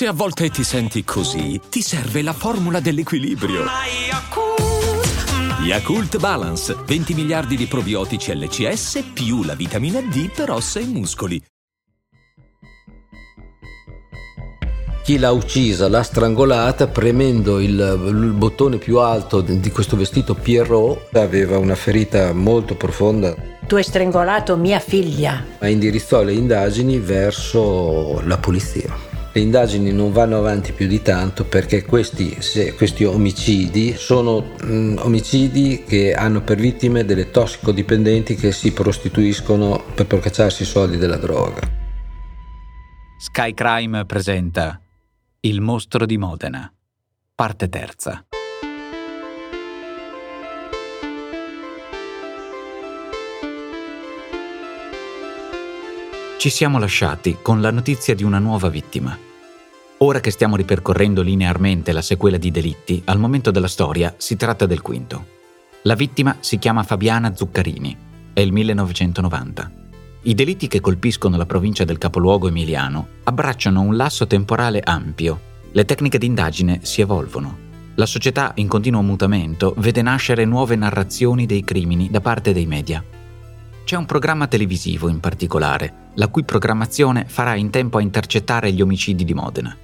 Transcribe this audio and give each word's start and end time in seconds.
Se 0.00 0.06
a 0.06 0.14
volte 0.14 0.48
ti 0.48 0.64
senti 0.64 1.04
così, 1.04 1.60
ti 1.68 1.82
serve 1.82 2.22
la 2.22 2.32
formula 2.32 2.80
dell'equilibrio. 2.80 3.64
Yakult 5.62 6.16
Balance, 6.16 6.74
20 6.86 7.12
miliardi 7.12 7.54
di 7.54 7.66
probiotici 7.66 8.34
LCS 8.34 9.10
più 9.12 9.42
la 9.42 9.54
vitamina 9.54 10.00
D 10.00 10.30
per 10.34 10.52
ossa 10.52 10.80
e 10.80 10.86
muscoli. 10.86 11.42
Chi 15.04 15.18
l'ha 15.18 15.32
uccisa 15.32 15.86
l'ha 15.86 16.02
strangolata 16.02 16.86
premendo 16.86 17.60
il, 17.60 17.72
il 18.06 18.32
bottone 18.34 18.78
più 18.78 19.00
alto 19.00 19.42
di 19.42 19.70
questo 19.70 19.98
vestito 19.98 20.32
Pierrot. 20.32 21.14
Aveva 21.14 21.58
una 21.58 21.74
ferita 21.74 22.32
molto 22.32 22.74
profonda. 22.74 23.36
Tu 23.66 23.74
hai 23.74 23.84
strangolato 23.84 24.56
mia 24.56 24.78
figlia. 24.78 25.44
Ma 25.60 25.68
indirizzò 25.68 26.22
le 26.22 26.32
indagini 26.32 26.98
verso 26.98 28.22
la 28.24 28.38
polizia. 28.38 29.09
Le 29.32 29.40
indagini 29.40 29.92
non 29.92 30.10
vanno 30.10 30.38
avanti 30.38 30.72
più 30.72 30.88
di 30.88 31.02
tanto 31.02 31.44
perché 31.44 31.84
questi, 31.84 32.36
questi 32.76 33.04
omicidi 33.04 33.94
sono 33.96 34.40
mh, 34.40 34.96
omicidi 35.02 35.84
che 35.86 36.14
hanno 36.14 36.40
per 36.42 36.58
vittime 36.58 37.04
delle 37.04 37.30
tossicodipendenti 37.30 38.34
che 38.34 38.50
si 38.50 38.72
prostituiscono 38.72 39.84
per 39.94 40.06
procacciarsi 40.06 40.62
i 40.62 40.66
soldi 40.66 40.96
della 40.96 41.16
droga. 41.16 41.60
Sky 43.20 43.54
Crime 43.54 44.04
presenta 44.04 44.80
Il 45.40 45.60
mostro 45.60 46.06
di 46.06 46.16
Modena, 46.16 46.72
parte 47.34 47.68
terza. 47.68 48.24
Ci 56.40 56.48
siamo 56.48 56.78
lasciati 56.78 57.36
con 57.42 57.60
la 57.60 57.70
notizia 57.70 58.14
di 58.14 58.24
una 58.24 58.38
nuova 58.38 58.70
vittima. 58.70 59.14
Ora 59.98 60.20
che 60.20 60.30
stiamo 60.30 60.56
ripercorrendo 60.56 61.20
linearmente 61.20 61.92
la 61.92 62.00
sequela 62.00 62.38
di 62.38 62.50
delitti, 62.50 63.02
al 63.04 63.18
momento 63.18 63.50
della 63.50 63.68
storia 63.68 64.14
si 64.16 64.36
tratta 64.36 64.64
del 64.64 64.80
quinto. 64.80 65.26
La 65.82 65.94
vittima 65.94 66.38
si 66.40 66.58
chiama 66.58 66.82
Fabiana 66.82 67.36
Zuccarini, 67.36 67.94
è 68.32 68.40
il 68.40 68.52
1990. 68.52 69.70
I 70.22 70.34
delitti 70.34 70.66
che 70.66 70.80
colpiscono 70.80 71.36
la 71.36 71.44
provincia 71.44 71.84
del 71.84 71.98
capoluogo 71.98 72.48
emiliano 72.48 73.08
abbracciano 73.24 73.82
un 73.82 73.94
lasso 73.94 74.26
temporale 74.26 74.80
ampio. 74.82 75.38
Le 75.72 75.84
tecniche 75.84 76.16
d'indagine 76.16 76.80
si 76.84 77.02
evolvono. 77.02 77.54
La 77.96 78.06
società 78.06 78.52
in 78.54 78.66
continuo 78.66 79.02
mutamento 79.02 79.74
vede 79.76 80.00
nascere 80.00 80.46
nuove 80.46 80.74
narrazioni 80.74 81.44
dei 81.44 81.62
crimini 81.62 82.08
da 82.10 82.22
parte 82.22 82.54
dei 82.54 82.64
media. 82.64 83.04
C'è 83.90 83.96
un 83.96 84.06
programma 84.06 84.46
televisivo 84.46 85.08
in 85.08 85.18
particolare, 85.18 86.10
la 86.14 86.28
cui 86.28 86.44
programmazione 86.44 87.24
farà 87.26 87.56
in 87.56 87.70
tempo 87.70 87.98
a 87.98 88.00
intercettare 88.00 88.70
gli 88.70 88.80
omicidi 88.80 89.24
di 89.24 89.34
Modena. 89.34 89.76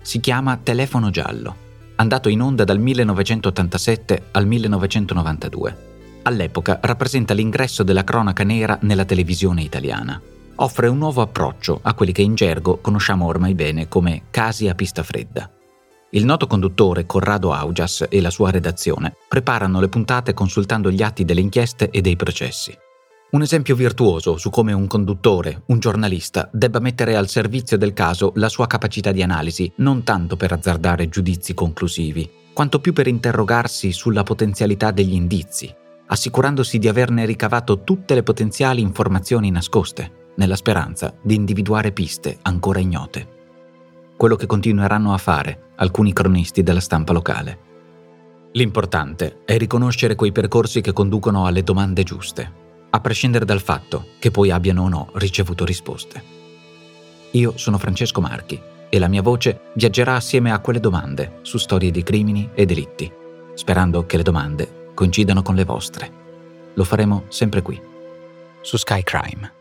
Si 0.00 0.20
chiama 0.20 0.60
Telefono 0.62 1.10
Giallo, 1.10 1.56
andato 1.96 2.28
in 2.28 2.40
onda 2.40 2.62
dal 2.62 2.78
1987 2.78 4.28
al 4.30 4.46
1992. 4.46 5.76
All'epoca 6.22 6.78
rappresenta 6.80 7.34
l'ingresso 7.34 7.82
della 7.82 8.04
cronaca 8.04 8.44
nera 8.44 8.78
nella 8.82 9.04
televisione 9.04 9.62
italiana. 9.62 10.22
Offre 10.54 10.86
un 10.86 10.98
nuovo 10.98 11.20
approccio 11.20 11.80
a 11.82 11.94
quelli 11.94 12.12
che 12.12 12.22
in 12.22 12.36
gergo 12.36 12.78
conosciamo 12.78 13.26
ormai 13.26 13.56
bene 13.56 13.88
come 13.88 14.22
casi 14.30 14.68
a 14.68 14.76
pista 14.76 15.02
fredda. 15.02 15.50
Il 16.10 16.24
noto 16.24 16.46
conduttore 16.46 17.06
Corrado 17.06 17.52
Augias 17.52 18.06
e 18.08 18.20
la 18.20 18.30
sua 18.30 18.52
redazione 18.52 19.16
preparano 19.26 19.80
le 19.80 19.88
puntate 19.88 20.32
consultando 20.32 20.92
gli 20.92 21.02
atti 21.02 21.24
delle 21.24 21.40
inchieste 21.40 21.90
e 21.90 22.00
dei 22.00 22.14
processi. 22.14 22.86
Un 23.30 23.42
esempio 23.42 23.74
virtuoso 23.74 24.38
su 24.38 24.48
come 24.48 24.72
un 24.72 24.86
conduttore, 24.86 25.64
un 25.66 25.78
giornalista, 25.80 26.48
debba 26.50 26.78
mettere 26.78 27.14
al 27.14 27.28
servizio 27.28 27.76
del 27.76 27.92
caso 27.92 28.32
la 28.36 28.48
sua 28.48 28.66
capacità 28.66 29.12
di 29.12 29.22
analisi, 29.22 29.70
non 29.76 30.02
tanto 30.02 30.34
per 30.36 30.52
azzardare 30.52 31.10
giudizi 31.10 31.52
conclusivi, 31.52 32.30
quanto 32.54 32.80
più 32.80 32.94
per 32.94 33.06
interrogarsi 33.06 33.92
sulla 33.92 34.22
potenzialità 34.22 34.92
degli 34.92 35.12
indizi, 35.12 35.70
assicurandosi 36.06 36.78
di 36.78 36.88
averne 36.88 37.26
ricavato 37.26 37.84
tutte 37.84 38.14
le 38.14 38.22
potenziali 38.22 38.80
informazioni 38.80 39.50
nascoste, 39.50 40.32
nella 40.36 40.56
speranza 40.56 41.14
di 41.20 41.34
individuare 41.34 41.92
piste 41.92 42.38
ancora 42.40 42.78
ignote. 42.78 43.28
Quello 44.16 44.36
che 44.36 44.46
continueranno 44.46 45.12
a 45.12 45.18
fare 45.18 45.72
alcuni 45.76 46.14
cronisti 46.14 46.62
della 46.62 46.80
stampa 46.80 47.12
locale. 47.12 47.58
L'importante 48.52 49.40
è 49.44 49.58
riconoscere 49.58 50.14
quei 50.14 50.32
percorsi 50.32 50.80
che 50.80 50.94
conducono 50.94 51.44
alle 51.44 51.62
domande 51.62 52.02
giuste, 52.04 52.66
a 52.90 53.00
prescindere 53.00 53.44
dal 53.44 53.60
fatto 53.60 54.08
che 54.18 54.30
poi 54.30 54.50
abbiano 54.50 54.82
o 54.82 54.88
no 54.88 55.10
ricevuto 55.14 55.64
risposte. 55.64 56.36
Io 57.32 57.56
sono 57.56 57.78
Francesco 57.78 58.20
Marchi 58.20 58.60
e 58.88 58.98
la 58.98 59.08
mia 59.08 59.22
voce 59.22 59.60
viaggerà 59.74 60.14
assieme 60.14 60.50
a 60.50 60.60
quelle 60.60 60.80
domande 60.80 61.40
su 61.42 61.58
storie 61.58 61.90
di 61.90 62.02
crimini 62.02 62.50
e 62.54 62.64
delitti, 62.64 63.10
sperando 63.54 64.06
che 64.06 64.16
le 64.16 64.22
domande 64.22 64.90
coincidano 64.94 65.42
con 65.42 65.54
le 65.54 65.64
vostre. 65.64 66.10
Lo 66.74 66.84
faremo 66.84 67.24
sempre 67.28 67.60
qui, 67.60 67.80
su 68.62 68.76
Sky 68.76 69.02
Crime. 69.02 69.52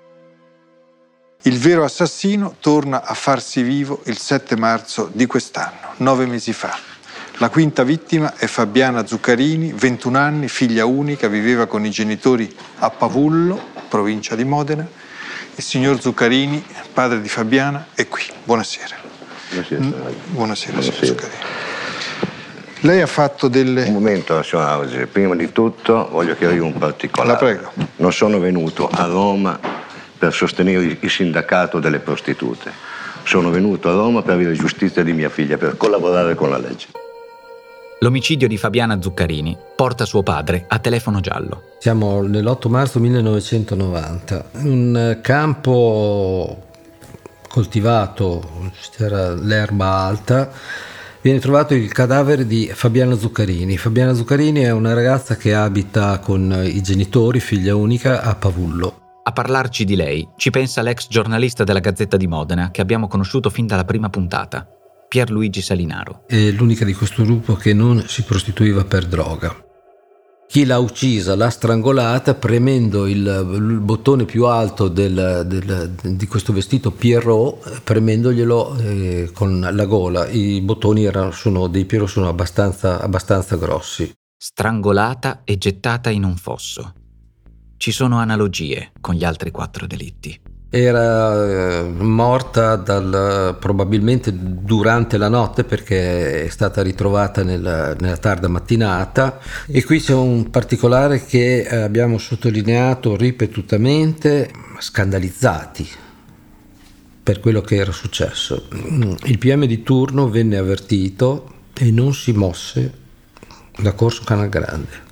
Il 1.44 1.60
vero 1.60 1.84
assassino 1.84 2.56
torna 2.60 3.04
a 3.04 3.14
farsi 3.14 3.62
vivo 3.62 4.02
il 4.06 4.18
7 4.18 4.56
marzo 4.56 5.10
di 5.12 5.26
quest'anno, 5.28 5.94
nove 5.98 6.26
mesi 6.26 6.54
fa. 6.54 6.76
La 7.40 7.50
quinta 7.50 7.84
vittima 7.84 8.36
è 8.36 8.48
Fabiana 8.48 9.06
Zuccarini, 9.06 9.72
21 9.72 10.18
anni, 10.18 10.48
figlia 10.48 10.86
unica, 10.86 11.28
viveva 11.28 11.68
con 11.68 11.86
i 11.86 11.92
genitori 11.92 12.52
a 12.80 12.90
Pavullo, 12.90 13.62
provincia 13.88 14.36
di 14.36 14.44
Modena. 14.44 14.88
Il 15.54 15.64
signor 15.64 16.02
Zuccarini, 16.02 16.66
padre 16.92 17.22
di 17.22 17.30
Fabiana, 17.30 17.90
è 17.94 18.08
qui. 18.08 18.24
Buonasera. 18.44 18.96
Buonasera. 19.50 19.84
Mm, 19.84 19.92
Buonasera, 20.30 20.82
signor 20.82 21.06
Zuccarini. 21.06 21.42
Lei 22.80 23.02
ha 23.02 23.08
fatto 23.08 23.48
delle... 23.48 23.84
Un 23.84 23.94
momento, 23.94 24.42
signor 24.42 24.66
Auge. 24.66 25.06
Prima 25.06 25.36
di 25.36 25.52
tutto 25.52 26.10
voglio 26.10 26.36
chiarire 26.36 26.62
un 26.62 26.76
particolare. 26.76 27.30
La 27.30 27.38
prego. 27.38 27.72
Non 27.98 28.14
sono 28.14 28.40
venuto 28.40 28.90
a 28.90 29.06
Roma 29.06 29.60
per 30.18 30.34
sostenere 30.34 30.98
il 31.00 31.10
sindacato 31.12 31.78
delle 31.78 32.00
prostitute. 32.00 32.72
Sono 33.22 33.52
venuto 33.52 33.90
a 33.90 33.94
Roma 33.94 34.24
per 34.24 34.34
avere 34.34 34.54
giustizia 34.54 35.04
di 35.04 35.14
mia 35.14 35.30
figlia, 35.30 35.58
per 35.58 35.78
collaborare 35.78 36.34
con 36.34 36.50
la 36.50 36.58
legge. 36.58 36.88
L'omicidio 38.02 38.48
di 38.48 38.58
Fabiana 38.58 39.02
Zuccarini 39.02 39.58
porta 39.76 40.06
suo 40.06 40.22
padre 40.22 40.66
a 40.68 40.78
telefono 40.78 41.20
giallo. 41.20 41.64
Siamo 41.80 42.22
nell'8 42.22 42.70
marzo 42.70 43.00
1990. 43.00 44.50
Un 44.62 45.18
campo 45.24 46.66
coltivato, 47.50 48.70
c'era 48.96 49.34
l'erba 49.34 49.88
alta, 49.88 50.52
viene 51.22 51.40
trovato 51.40 51.74
il 51.74 51.92
cadavere 51.92 52.46
di 52.46 52.70
Fabiana 52.72 53.18
Zuccarini. 53.18 53.78
Fabiana 53.78 54.14
Zuccarini 54.14 54.62
è 54.62 54.70
una 54.70 54.94
ragazza 54.94 55.36
che 55.36 55.56
abita 55.56 56.20
con 56.20 56.56
i 56.64 56.84
genitori, 56.84 57.40
figlia 57.40 57.76
unica, 57.76 58.22
a 58.22 58.36
Pavullo. 58.36 59.06
A 59.24 59.32
parlarci 59.32 59.86
di 59.86 59.96
lei 59.96 60.26
ci 60.38 60.52
pensa 60.52 60.84
l'ex 60.84 61.08
giornalista 61.10 61.64
della 61.64 61.80
Gazzetta 61.80 62.16
di 62.16 62.28
Modena 62.28 62.70
che 62.70 62.82
abbiamo 62.82 63.08
conosciuto 63.08 63.50
fin 63.50 63.66
dalla 63.66 63.86
prima 63.86 64.10
puntata, 64.10 64.77
Pierluigi 65.08 65.62
Salinaro. 65.62 66.24
È 66.28 66.52
l'unica 66.52 66.86
di 66.86 66.94
questo 66.94 67.24
gruppo 67.24 67.56
che 67.56 67.74
non 67.74 68.04
si 68.08 68.24
prostituiva 68.24 68.84
per 68.84 69.06
droga. 69.06 69.64
Chi 70.48 70.64
l'ha 70.64 70.80
uccisa 70.80 71.36
l'ha 71.36 71.50
strangolata 71.50 72.34
premendo 72.34 73.06
il, 73.06 73.18
il 73.18 73.80
bottone 73.82 74.24
più 74.24 74.46
alto 74.46 74.88
del, 74.88 75.44
del, 75.46 75.92
di 76.16 76.26
questo 76.26 76.54
vestito 76.54 76.92
Pierrot, 76.92 77.82
premendoglielo 77.82 78.78
eh, 78.78 79.30
con 79.34 79.60
la 79.60 79.86
gola. 79.86 80.26
I 80.30 80.62
bottoni 80.62 81.04
erano, 81.04 81.32
sono, 81.32 81.68
dei 81.68 81.84
Pierrot 81.84 82.08
sono 82.10 82.30
abbastanza, 82.30 83.02
abbastanza 83.02 83.58
grossi. 83.58 84.10
Strangolata 84.38 85.42
e 85.44 85.58
gettata 85.58 86.10
in 86.10 86.24
un 86.24 86.38
fosso. 86.38 86.94
Ci 87.76 87.92
sono 87.92 88.18
analogie 88.18 88.92
con 89.02 89.16
gli 89.16 89.26
altri 89.26 89.52
quattro 89.52 89.86
delitti. 89.86 90.47
Era 90.70 91.80
eh, 91.80 91.84
morta 91.84 92.76
dal, 92.76 93.56
probabilmente 93.58 94.34
durante 94.34 95.18
la 95.18 95.30
notte 95.30 95.64
perché 95.64 96.44
è 96.44 96.50
stata 96.50 96.82
ritrovata 96.82 97.42
nella, 97.42 97.94
nella, 97.94 98.18
tarda 98.18 98.50
mattinata 98.50 99.40
e 99.66 99.84
qui 99.86 100.02
c'è 100.02 100.14
un 100.14 100.50
particolare 100.50 101.24
che 101.26 101.66
abbiamo 101.70 102.18
sottolineato 102.18 103.16
ripetutamente, 103.16 104.52
scandalizzati 104.80 105.88
per 107.24 107.40
quello 107.40 107.62
che 107.62 107.76
era 107.76 107.92
successo. 107.92 108.68
Il 109.24 109.38
PM 109.38 109.66
di 109.66 109.84
turno 109.84 110.30
venne 110.30 110.58
avvertito 110.58 111.54
e 111.74 111.92
non 111.92 112.14
si 112.14 112.34
mosse 112.34 112.92
da 113.78 113.94
Corso 113.94 114.24
Canal 114.26 114.50
Grande. 114.50 115.07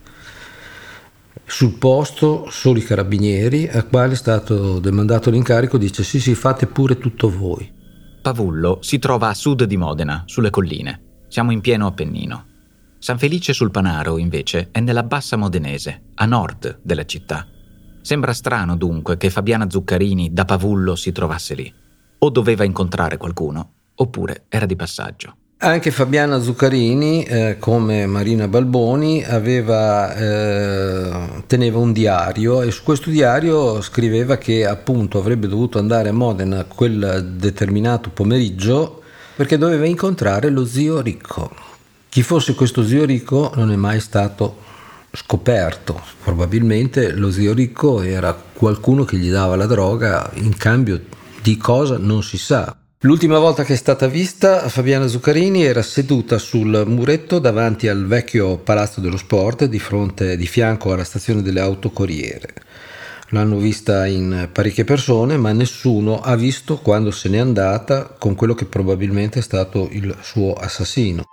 Sul 1.48 1.78
posto 1.78 2.50
solo 2.50 2.80
i 2.80 2.84
carabinieri, 2.84 3.68
a 3.68 3.84
quali 3.84 4.14
è 4.14 4.16
stato 4.16 4.80
demandato 4.80 5.30
l'incarico, 5.30 5.78
dice 5.78 6.04
sì 6.04 6.20
sì 6.20 6.34
fate 6.34 6.66
pure 6.66 6.98
tutto 6.98 7.30
voi. 7.30 7.72
Pavullo 8.22 8.80
si 8.82 8.98
trova 8.98 9.30
a 9.30 9.34
sud 9.36 9.64
di 9.64 9.78
Modena, 9.78 10.24
sulle 10.26 10.50
colline. 10.50 11.24
Siamo 11.28 11.52
in 11.52 11.62
pieno 11.62 11.86
Appennino. 11.86 12.46
San 12.98 13.20
Felice 13.20 13.54
sul 13.54 13.70
Panaro, 13.70 14.18
invece, 14.18 14.70
è 14.72 14.80
nella 14.80 15.04
bassa 15.04 15.38
modenese, 15.38 16.06
a 16.16 16.26
nord 16.26 16.80
della 16.82 17.06
città. 17.06 17.48
Sembra 18.02 18.34
strano 18.34 18.76
dunque 18.76 19.16
che 19.18 19.30
Fabiana 19.30 19.70
Zuccarini 19.70 20.34
da 20.34 20.46
Pavullo 20.46 20.96
si 20.96 21.12
trovasse 21.12 21.54
lì. 21.54 21.72
O 22.18 22.30
doveva 22.32 22.64
incontrare 22.64 23.18
qualcuno, 23.18 23.74
oppure 23.94 24.46
era 24.50 24.66
di 24.66 24.76
passaggio. 24.76 25.36
Anche 25.58 25.90
Fabiana 25.90 26.42
Zuccarini, 26.42 27.24
eh, 27.24 27.56
come 27.60 28.06
Marina 28.06 28.48
Balboni, 28.48 29.24
aveva, 29.24 30.14
eh, 30.14 31.44
teneva 31.48 31.80
un 31.80 31.94
diario 31.94 32.62
e 32.62 32.72
su 32.72 32.84
questo 32.84 33.10
diario 33.10 33.82
scriveva 33.82 34.38
che 34.38 34.66
appunto 34.66 35.18
avrebbe 35.18 35.48
dovuto 35.48 35.80
andare 35.80 36.10
a 36.10 36.14
Modena 36.14 36.66
quel 36.66 37.36
determinato 37.38 38.10
pomeriggio 38.10 39.02
perché 39.36 39.58
doveva 39.58 39.86
incontrare 39.86 40.50
lo 40.50 40.66
zio 40.66 41.00
Ricco. 41.00 41.50
Chi 42.10 42.22
fosse 42.22 42.54
questo 42.54 42.86
zio 42.86 43.06
Ricco 43.06 43.52
non 43.56 43.72
è 43.72 43.76
mai 43.78 44.02
stato 44.02 44.58
scoperto. 45.14 46.02
Probabilmente 46.22 47.12
lo 47.14 47.32
zio 47.32 47.54
Ricco 47.54 48.02
era 48.02 48.34
qualcuno 48.34 49.06
che 49.06 49.18
gli 49.18 49.32
dava 49.32 49.56
la 49.56 49.66
droga 49.66 50.30
in 50.34 50.56
cambio 50.58 51.02
di 51.42 51.56
cosa 51.56 51.98
non 51.98 52.22
si 52.24 52.38
sa. 52.38 52.76
L'ultima 53.00 53.38
volta 53.40 53.64
che 53.64 53.74
è 53.74 53.78
stata 53.78 54.08
vista, 54.08 54.68
Fabiana 54.70 55.08
Zuccarini 55.08 55.64
era 55.64 55.84
seduta 55.84 56.38
sul 56.40 56.86
muretto 56.88 57.40
davanti 57.40 57.88
al 57.88 58.08
vecchio 58.08 58.58
Palazzo 58.58 59.02
dello 59.02 59.18
Sport, 59.18 59.66
di 59.66 59.80
fronte, 59.80 60.38
di 60.38 60.48
fianco 60.48 60.94
alla 60.94 61.04
stazione 61.04 61.42
delle 61.42 61.60
autocorriere. 61.60 62.54
L'hanno 63.30 63.58
vista 63.58 64.08
in 64.08 64.50
parecchie 64.52 64.86
persone, 64.86 65.38
ma 65.38 65.52
nessuno 65.52 66.22
ha 66.22 66.36
visto 66.36 66.78
quando 66.78 67.12
se 67.12 67.28
n'è 67.28 67.38
andata 67.38 68.16
con 68.18 68.34
quello 68.34 68.54
che 68.54 68.66
probabilmente 68.66 69.40
è 69.40 69.42
stato 69.42 69.88
il 69.92 70.16
suo 70.22 70.54
assassino. 70.54 71.24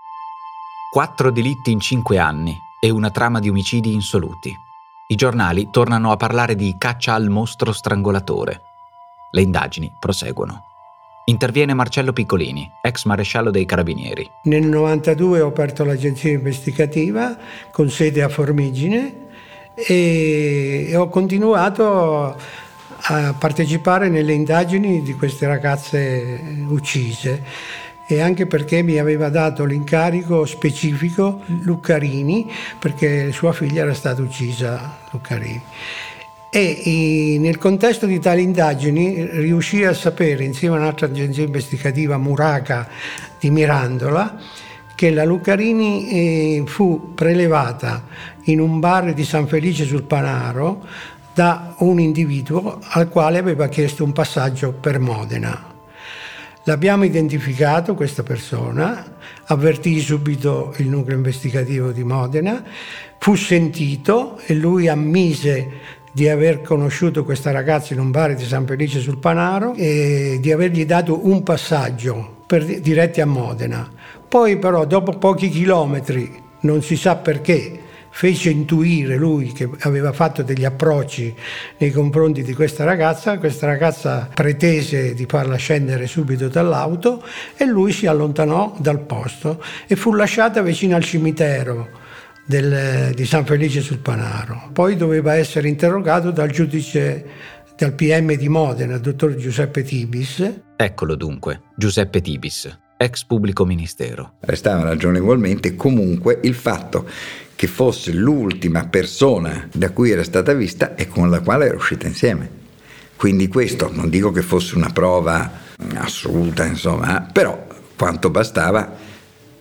Quattro 0.90 1.30
delitti 1.30 1.70
in 1.70 1.80
cinque 1.80 2.18
anni 2.18 2.54
e 2.80 2.90
una 2.90 3.10
trama 3.10 3.38
di 3.38 3.48
omicidi 3.48 3.92
insoluti. 3.94 4.52
I 5.06 5.14
giornali 5.14 5.68
tornano 5.70 6.10
a 6.10 6.16
parlare 6.16 6.54
di 6.54 6.74
caccia 6.76 7.14
al 7.14 7.28
mostro 7.28 7.72
strangolatore. 7.72 8.62
Le 9.30 9.40
indagini 9.40 9.90
proseguono. 9.98 10.71
Interviene 11.24 11.72
Marcello 11.72 12.12
Piccolini, 12.12 12.68
ex 12.80 13.04
maresciallo 13.04 13.50
dei 13.50 13.64
Carabinieri. 13.64 14.28
Nel 14.44 14.64
92 14.64 15.40
ho 15.40 15.48
aperto 15.48 15.84
l'agenzia 15.84 16.32
investigativa 16.32 17.36
con 17.70 17.88
sede 17.90 18.22
a 18.22 18.28
Formigine 18.28 19.28
e 19.74 20.92
ho 20.96 21.08
continuato 21.08 22.36
a 23.04 23.34
partecipare 23.38 24.08
nelle 24.08 24.32
indagini 24.32 25.02
di 25.02 25.14
queste 25.14 25.46
ragazze 25.46 26.40
uccise 26.68 27.42
e 28.06 28.20
anche 28.20 28.46
perché 28.46 28.82
mi 28.82 28.98
aveva 28.98 29.28
dato 29.28 29.64
l'incarico 29.64 30.44
specifico 30.44 31.40
Luccarini 31.62 32.50
perché 32.78 33.32
sua 33.32 33.52
figlia 33.52 33.82
era 33.82 33.94
stata 33.94 34.20
uccisa 34.22 34.98
Luccarini 35.10 35.62
e 36.54 37.38
nel 37.40 37.56
contesto 37.56 38.04
di 38.04 38.20
tali 38.20 38.42
indagini 38.42 39.26
riuscì 39.40 39.84
a 39.84 39.94
sapere, 39.94 40.44
insieme 40.44 40.76
a 40.76 40.80
un'altra 40.80 41.06
agenzia 41.06 41.44
investigativa, 41.44 42.18
Muraca 42.18 42.86
di 43.40 43.50
Mirandola, 43.50 44.38
che 44.94 45.10
la 45.12 45.24
Luccarini 45.24 46.10
eh, 46.10 46.62
fu 46.66 47.14
prelevata 47.14 48.04
in 48.44 48.60
un 48.60 48.80
bar 48.80 49.14
di 49.14 49.24
San 49.24 49.46
Felice 49.46 49.86
sul 49.86 50.02
Panaro 50.02 50.86
da 51.32 51.74
un 51.78 51.98
individuo 51.98 52.80
al 52.82 53.08
quale 53.08 53.38
aveva 53.38 53.68
chiesto 53.68 54.04
un 54.04 54.12
passaggio 54.12 54.72
per 54.72 54.98
Modena. 54.98 55.70
L'abbiamo 56.64 57.04
identificato 57.04 57.94
questa 57.94 58.22
persona, 58.22 59.16
avvertì 59.46 59.98
subito 60.00 60.74
il 60.76 60.88
nucleo 60.90 61.16
investigativo 61.16 61.92
di 61.92 62.04
Modena, 62.04 62.62
fu 63.18 63.36
sentito 63.36 64.38
e 64.44 64.52
lui 64.52 64.86
ammise 64.86 66.00
di 66.12 66.28
aver 66.28 66.60
conosciuto 66.60 67.24
questa 67.24 67.50
ragazza 67.50 67.94
in 67.94 68.00
un 68.00 68.10
bar 68.10 68.34
di 68.34 68.44
San 68.44 68.66
Felice 68.66 69.00
sul 69.00 69.18
Panaro 69.18 69.74
e 69.74 70.38
di 70.40 70.52
avergli 70.52 70.84
dato 70.84 71.26
un 71.26 71.42
passaggio 71.42 72.42
per, 72.46 72.64
diretti 72.64 73.22
a 73.22 73.26
Modena. 73.26 73.90
Poi 74.28 74.58
però 74.58 74.84
dopo 74.84 75.12
pochi 75.12 75.48
chilometri, 75.48 76.40
non 76.60 76.82
si 76.82 76.96
sa 76.96 77.16
perché, 77.16 77.80
fece 78.14 78.50
intuire 78.50 79.16
lui 79.16 79.52
che 79.52 79.68
aveva 79.80 80.12
fatto 80.12 80.42
degli 80.42 80.66
approcci 80.66 81.34
nei 81.78 81.90
confronti 81.90 82.42
di 82.42 82.52
questa 82.52 82.84
ragazza, 82.84 83.38
questa 83.38 83.66
ragazza 83.66 84.28
pretese 84.32 85.14
di 85.14 85.24
farla 85.26 85.56
scendere 85.56 86.06
subito 86.06 86.48
dall'auto 86.48 87.24
e 87.56 87.64
lui 87.64 87.90
si 87.90 88.06
allontanò 88.06 88.74
dal 88.78 89.00
posto 89.00 89.62
e 89.86 89.96
fu 89.96 90.12
lasciata 90.12 90.60
vicino 90.60 90.94
al 90.94 91.04
cimitero 91.04 92.00
del, 92.44 93.12
di 93.14 93.24
San 93.24 93.44
Felice 93.44 93.80
sul 93.80 93.98
Panaro. 93.98 94.70
Poi 94.72 94.96
doveva 94.96 95.34
essere 95.34 95.68
interrogato 95.68 96.30
dal 96.30 96.50
giudice 96.50 97.24
del 97.76 97.92
PM 97.94 98.34
di 98.34 98.48
Modena, 98.48 98.94
il 98.94 99.00
dottor 99.00 99.34
Giuseppe 99.34 99.82
Tibis. 99.82 100.60
Eccolo 100.76 101.14
dunque, 101.16 101.62
Giuseppe 101.76 102.20
Tibis, 102.20 102.78
ex 102.96 103.24
pubblico 103.24 103.64
ministero. 103.64 104.34
Restava 104.40 104.82
ragionevolmente 104.82 105.74
comunque 105.74 106.40
il 106.42 106.54
fatto 106.54 107.08
che 107.54 107.66
fosse 107.66 108.12
l'ultima 108.12 108.86
persona 108.86 109.68
da 109.72 109.90
cui 109.90 110.10
era 110.10 110.24
stata 110.24 110.52
vista 110.52 110.94
e 110.94 111.06
con 111.06 111.30
la 111.30 111.40
quale 111.40 111.66
era 111.66 111.76
uscita 111.76 112.06
insieme. 112.06 112.60
Quindi 113.16 113.46
questo 113.46 113.88
non 113.92 114.08
dico 114.08 114.32
che 114.32 114.42
fosse 114.42 114.74
una 114.74 114.90
prova 114.90 115.50
assoluta, 115.94 116.64
insomma, 116.64 117.28
però 117.32 117.66
quanto 117.96 118.30
bastava 118.30 118.92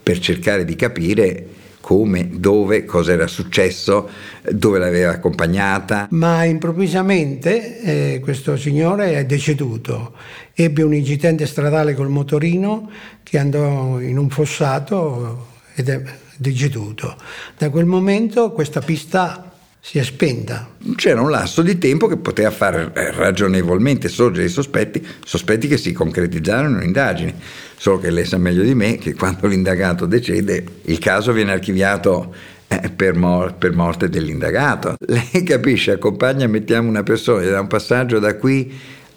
per 0.01 0.17
cercare 0.17 0.65
di 0.65 0.75
capire 0.75 1.47
come, 1.81 2.29
dove, 2.31 2.85
cosa 2.85 3.11
era 3.11 3.27
successo, 3.27 4.09
dove 4.49 4.79
l'aveva 4.79 5.11
accompagnata. 5.11 6.07
Ma 6.11 6.45
improvvisamente 6.45 7.81
eh, 7.81 8.19
questo 8.19 8.55
signore 8.55 9.15
è 9.15 9.25
deceduto, 9.25 10.13
ebbe 10.53 10.83
un 10.83 10.93
incidente 10.93 11.45
stradale 11.45 11.93
col 11.93 12.09
motorino 12.09 12.89
che 13.23 13.37
andò 13.37 13.99
in 13.99 14.17
un 14.17 14.29
fossato 14.29 15.47
ed 15.75 15.89
è 15.89 16.01
deceduto. 16.37 17.15
Da 17.57 17.69
quel 17.69 17.85
momento 17.85 18.51
questa 18.51 18.79
pista 18.79 19.50
si 19.83 19.97
è 19.97 20.03
spenta. 20.03 20.69
C'era 20.95 21.21
un 21.21 21.31
lasso 21.31 21.63
di 21.63 21.79
tempo 21.79 22.05
che 22.05 22.15
poteva 22.15 22.51
far 22.51 22.91
eh, 22.95 23.11
ragionevolmente 23.11 24.09
sorgere 24.09 24.45
i 24.45 24.49
sospetti, 24.49 25.05
sospetti 25.25 25.67
che 25.67 25.77
si 25.77 25.91
concretizzarono 25.91 26.77
in 26.77 26.83
indagini. 26.83 27.33
Solo 27.75 27.97
che 27.97 28.11
lei 28.11 28.25
sa 28.25 28.37
meglio 28.37 28.61
di 28.61 28.75
me 28.75 28.97
che 28.97 29.15
quando 29.15 29.47
l'indagato 29.47 30.05
decede 30.05 30.63
il 30.83 30.99
caso 30.99 31.31
viene 31.31 31.51
archiviato 31.51 32.33
eh, 32.67 32.91
per, 32.95 33.15
mor- 33.15 33.55
per, 33.55 33.73
morte 33.73 34.07
dell'indagato. 34.07 34.95
Lei 35.07 35.43
capisce, 35.43 35.91
accompagna, 35.91 36.45
mettiamo 36.45 36.87
una 36.87 37.03
persona, 37.03 37.43
dà 37.43 37.59
un 37.59 37.67
passaggio 37.67 38.19
da 38.19 38.35
qui 38.35 38.71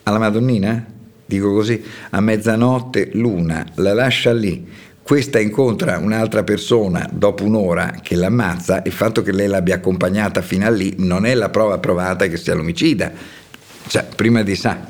alla 0.05 0.19
Madonnina, 0.19 0.82
dico 1.26 1.52
così, 1.52 1.81
a 2.11 2.20
mezzanotte 2.22 3.11
l'una, 3.12 3.66
la 3.75 3.92
lascia 3.92 4.33
lì 4.33 4.66
questa 5.04 5.38
incontra 5.38 5.99
un'altra 5.99 6.44
persona 6.44 7.06
dopo 7.12 7.44
un'ora 7.44 7.99
che 8.02 8.14
l'ammazza, 8.14 8.82
il 8.87 8.92
fatto 8.92 9.20
che 9.20 9.32
lei 9.32 9.49
l'abbia 9.49 9.75
accompagnata 9.75 10.40
fino 10.40 10.64
a 10.64 10.70
lì 10.70 10.94
non 10.96 11.26
è 11.26 11.34
la 11.34 11.50
prova 11.50 11.76
provata 11.76 12.26
che 12.26 12.38
sia 12.38 12.54
l'omicida. 12.54 13.12
Cioè, 13.87 14.06
prima 14.16 14.42
di, 14.42 14.56
sa, 14.56 14.80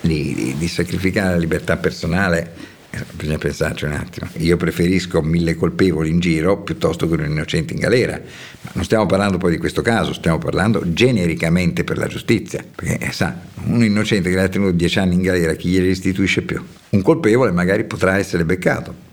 di, 0.00 0.34
di, 0.34 0.54
di 0.56 0.68
sacrificare 0.68 1.32
la 1.32 1.36
libertà 1.36 1.76
personale, 1.76 2.50
eh, 2.88 3.04
bisogna 3.12 3.36
pensarci 3.36 3.84
un 3.84 3.92
attimo. 3.92 4.26
Io 4.38 4.56
preferisco 4.56 5.20
mille 5.20 5.54
colpevoli 5.54 6.08
in 6.08 6.18
giro 6.18 6.62
piuttosto 6.62 7.06
che 7.06 7.16
un 7.16 7.26
innocente 7.26 7.74
in 7.74 7.80
galera. 7.80 8.18
Ma 8.62 8.70
non 8.72 8.84
stiamo 8.84 9.04
parlando 9.04 9.36
poi 9.36 9.50
di 9.50 9.58
questo 9.58 9.82
caso, 9.82 10.14
stiamo 10.14 10.38
parlando 10.38 10.80
genericamente 10.94 11.84
per 11.84 11.98
la 11.98 12.06
giustizia. 12.06 12.64
Perché 12.74 12.96
eh, 12.96 13.12
sa, 13.12 13.38
un 13.66 13.84
innocente 13.84 14.30
che 14.30 14.36
l'ha 14.36 14.48
tenuto 14.48 14.72
dieci 14.72 14.98
anni 14.98 15.12
in 15.12 15.20
galera, 15.20 15.52
chi 15.52 15.68
glieli 15.68 15.88
restituisce 15.88 16.40
più? 16.40 16.64
Un 16.88 17.02
colpevole 17.02 17.50
magari 17.50 17.84
potrà 17.84 18.16
essere 18.16 18.46
beccato 18.46 19.05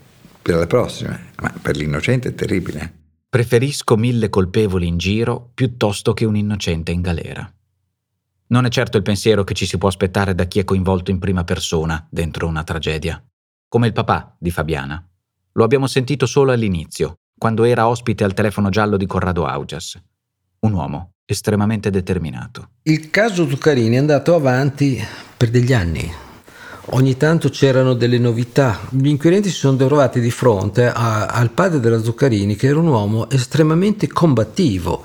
per 0.44 0.56
la 0.56 0.66
prossima, 0.66 1.18
ma 1.40 1.54
per 1.62 1.74
l'innocente 1.74 2.28
è 2.28 2.34
terribile. 2.34 2.92
Preferisco 3.30 3.96
mille 3.96 4.28
colpevoli 4.28 4.86
in 4.86 4.98
giro 4.98 5.50
piuttosto 5.54 6.12
che 6.12 6.26
un 6.26 6.36
innocente 6.36 6.92
in 6.92 7.00
galera. 7.00 7.50
Non 8.48 8.66
è 8.66 8.68
certo 8.68 8.98
il 8.98 9.02
pensiero 9.02 9.42
che 9.42 9.54
ci 9.54 9.64
si 9.64 9.78
può 9.78 9.88
aspettare 9.88 10.34
da 10.34 10.44
chi 10.44 10.58
è 10.58 10.64
coinvolto 10.64 11.10
in 11.10 11.18
prima 11.18 11.44
persona 11.44 12.06
dentro 12.10 12.46
una 12.46 12.62
tragedia, 12.62 13.24
come 13.66 13.86
il 13.86 13.94
papà 13.94 14.36
di 14.38 14.50
Fabiana. 14.50 15.02
Lo 15.52 15.64
abbiamo 15.64 15.86
sentito 15.86 16.26
solo 16.26 16.52
all'inizio, 16.52 17.20
quando 17.38 17.64
era 17.64 17.88
ospite 17.88 18.22
al 18.22 18.34
telefono 18.34 18.68
giallo 18.68 18.98
di 18.98 19.06
Corrado 19.06 19.46
Augias. 19.46 19.98
Un 20.60 20.72
uomo 20.74 21.12
estremamente 21.24 21.88
determinato. 21.88 22.72
Il 22.82 23.08
caso 23.08 23.48
Zuccarini 23.48 23.94
è 23.94 23.98
andato 23.98 24.34
avanti 24.34 25.02
per 25.38 25.48
degli 25.48 25.72
anni, 25.72 26.12
Ogni 26.88 27.16
tanto 27.16 27.48
c'erano 27.48 27.94
delle 27.94 28.18
novità. 28.18 28.78
Gli 28.90 29.08
inquirenti 29.08 29.48
si 29.48 29.56
sono 29.56 29.76
trovati 29.76 30.20
di 30.20 30.30
fronte 30.30 30.86
a, 30.86 31.26
al 31.26 31.50
padre 31.50 31.80
della 31.80 32.02
Zuccarini, 32.02 32.56
che 32.56 32.66
era 32.66 32.78
un 32.78 32.88
uomo 32.88 33.30
estremamente 33.30 34.06
combattivo. 34.06 35.02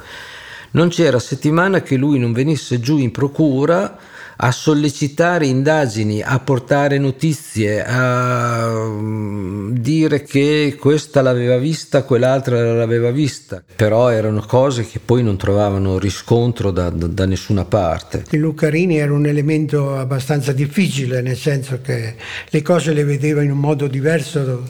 Non 0.72 0.90
c'era 0.90 1.20
settimana 1.20 1.82
che 1.82 1.96
lui 1.96 2.20
non 2.20 2.34
venisse 2.34 2.82
giù 2.82 2.98
in 2.98 3.12
procura 3.12 3.98
a 4.42 4.52
sollecitare 4.52 5.48
indagini, 5.48 6.22
a 6.22 6.40
portare 6.40 6.98
notizie, 6.98 7.84
a 7.86 8.70
mm, 8.70 9.72
dire 9.74 10.24
che 10.24 10.78
questa 10.80 11.22
l'aveva 11.22 11.58
vista, 11.58 12.04
quell'altra 12.04 12.74
l'aveva 12.74 13.12
vista, 13.12 13.62
però 13.76 14.10
erano 14.10 14.40
cose 14.42 14.88
che 14.88 15.00
poi 15.00 15.24
non 15.24 15.36
trovavano 15.36 16.00
riscontro 16.00 16.72
da, 16.72 16.90
da, 16.90 17.08
da 17.08 17.26
nessuna 17.26 17.66
parte. 17.66 18.24
Il 18.30 18.40
Lucarini 18.40 18.98
era 18.98 19.12
un 19.12 19.26
elemento 19.26 19.98
abbastanza 19.98 20.54
difficile, 20.54 21.22
nel 21.22 21.38
senso 21.38 21.82
che 21.82 22.16
le 22.48 22.62
cose 22.62 22.94
le 22.94 23.04
vedeva 23.04 23.42
in 23.42 23.52
un 23.52 23.60
modo 23.60 23.88
diverso 23.88 24.64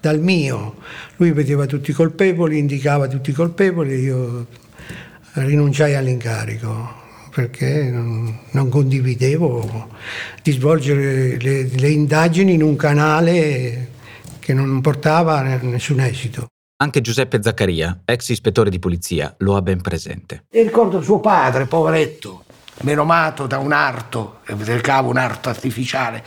dal 0.00 0.20
mio. 0.20 0.76
Lui 1.16 1.32
vedeva 1.32 1.66
tutti 1.66 1.90
i 1.90 1.94
colpevoli, 1.94 2.58
indicava 2.58 3.08
tutti 3.08 3.30
i 3.30 3.32
colpevoli, 3.32 3.98
io 3.98 4.46
rinunciai 5.32 5.96
all'incarico 5.96 7.05
perché 7.36 7.90
non, 7.90 8.34
non 8.52 8.70
condividevo 8.70 9.90
di 10.42 10.52
svolgere 10.52 11.36
le, 11.38 11.68
le 11.68 11.88
indagini 11.90 12.54
in 12.54 12.62
un 12.62 12.76
canale 12.76 13.90
che 14.38 14.54
non 14.54 14.80
portava 14.80 15.40
a 15.40 15.58
nessun 15.60 16.00
esito. 16.00 16.46
Anche 16.78 17.02
Giuseppe 17.02 17.42
Zaccaria, 17.42 18.00
ex 18.06 18.30
ispettore 18.30 18.70
di 18.70 18.78
polizia, 18.78 19.34
lo 19.40 19.54
ha 19.54 19.60
ben 19.60 19.82
presente. 19.82 20.44
E 20.50 20.62
ricordo 20.62 21.02
suo 21.02 21.20
padre, 21.20 21.66
poveretto, 21.66 22.44
menomato 22.80 23.46
da 23.46 23.58
un 23.58 23.72
arto, 23.72 24.40
del 24.54 24.80
cavo 24.80 25.10
un 25.10 25.18
arto 25.18 25.50
artificiale, 25.50 26.24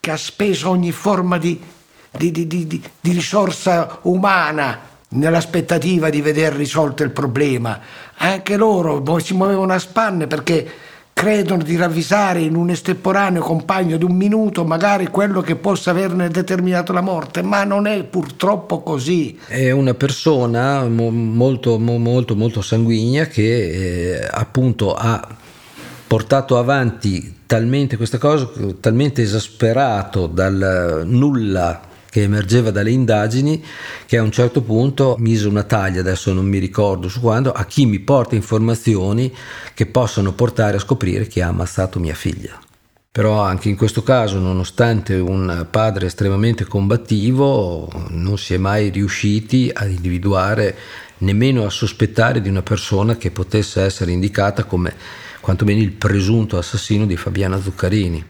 che 0.00 0.10
ha 0.10 0.16
speso 0.16 0.70
ogni 0.70 0.90
forma 0.90 1.38
di, 1.38 1.62
di, 2.10 2.32
di, 2.32 2.66
di 2.66 3.12
risorsa 3.12 4.00
umana 4.02 4.89
nell'aspettativa 5.10 6.10
di 6.10 6.20
veder 6.20 6.54
risolto 6.54 7.02
il 7.02 7.10
problema. 7.10 7.80
Anche 8.16 8.56
loro 8.56 9.02
si 9.18 9.34
muovevano 9.34 9.72
a 9.72 9.78
spanne 9.78 10.26
perché 10.26 10.68
credono 11.12 11.62
di 11.62 11.76
ravvisare 11.76 12.40
in 12.40 12.54
un 12.54 12.70
estemporaneo 12.70 13.42
compagno 13.42 13.98
di 13.98 14.04
un 14.04 14.16
minuto 14.16 14.64
magari 14.64 15.08
quello 15.08 15.42
che 15.42 15.56
possa 15.56 15.90
averne 15.90 16.28
determinato 16.28 16.92
la 16.92 17.02
morte, 17.02 17.42
ma 17.42 17.64
non 17.64 17.86
è 17.86 18.04
purtroppo 18.04 18.80
così. 18.80 19.38
È 19.46 19.70
una 19.70 19.94
persona 19.94 20.86
molto 20.86 21.78
molto 21.78 22.34
molto 22.34 22.62
sanguigna 22.62 23.26
che 23.26 24.14
eh, 24.14 24.28
appunto 24.30 24.94
ha 24.94 25.26
portato 26.06 26.56
avanti 26.56 27.40
talmente 27.46 27.96
questa 27.96 28.18
cosa, 28.18 28.48
talmente 28.80 29.22
esasperato 29.22 30.26
dal 30.26 31.02
nulla 31.04 31.88
che 32.10 32.22
emergeva 32.22 32.70
dalle 32.70 32.90
indagini 32.90 33.64
che 34.04 34.18
a 34.18 34.22
un 34.22 34.32
certo 34.32 34.62
punto 34.62 35.16
mise 35.18 35.46
una 35.46 35.62
taglia, 35.62 36.00
adesso 36.00 36.32
non 36.32 36.44
mi 36.44 36.58
ricordo 36.58 37.08
su 37.08 37.20
quando, 37.20 37.52
a 37.52 37.64
chi 37.64 37.86
mi 37.86 38.00
porta 38.00 38.34
informazioni 38.34 39.32
che 39.72 39.86
possono 39.86 40.32
portare 40.32 40.76
a 40.76 40.80
scoprire 40.80 41.28
chi 41.28 41.40
ha 41.40 41.48
ammazzato 41.48 42.00
mia 42.00 42.14
figlia. 42.14 42.58
Però 43.12 43.40
anche 43.40 43.68
in 43.68 43.76
questo 43.76 44.04
caso, 44.04 44.38
nonostante 44.38 45.14
un 45.14 45.66
padre 45.68 46.06
estremamente 46.06 46.64
combattivo, 46.64 47.90
non 48.10 48.38
si 48.38 48.54
è 48.54 48.56
mai 48.56 48.90
riusciti 48.90 49.68
ad 49.72 49.90
individuare, 49.90 50.76
nemmeno 51.18 51.64
a 51.64 51.70
sospettare 51.70 52.40
di 52.40 52.48
una 52.48 52.62
persona 52.62 53.16
che 53.16 53.32
potesse 53.32 53.82
essere 53.82 54.12
indicata 54.12 54.62
come 54.62 54.94
quantomeno 55.40 55.80
il 55.80 55.92
presunto 55.92 56.56
assassino 56.56 57.04
di 57.04 57.16
Fabiana 57.16 57.60
Zuccarini. 57.60 58.29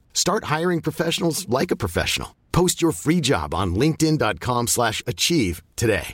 Start 0.13 0.45
hiring 0.45 0.81
professionals 0.81 1.47
like 1.47 1.71
a 1.71 1.75
professional. 1.75 2.35
Post 2.51 2.81
your 2.81 2.93
free 2.93 3.19
job 3.19 3.53
on 3.53 3.73
linkedin.com/achieve 3.73 5.61
today. 5.73 6.13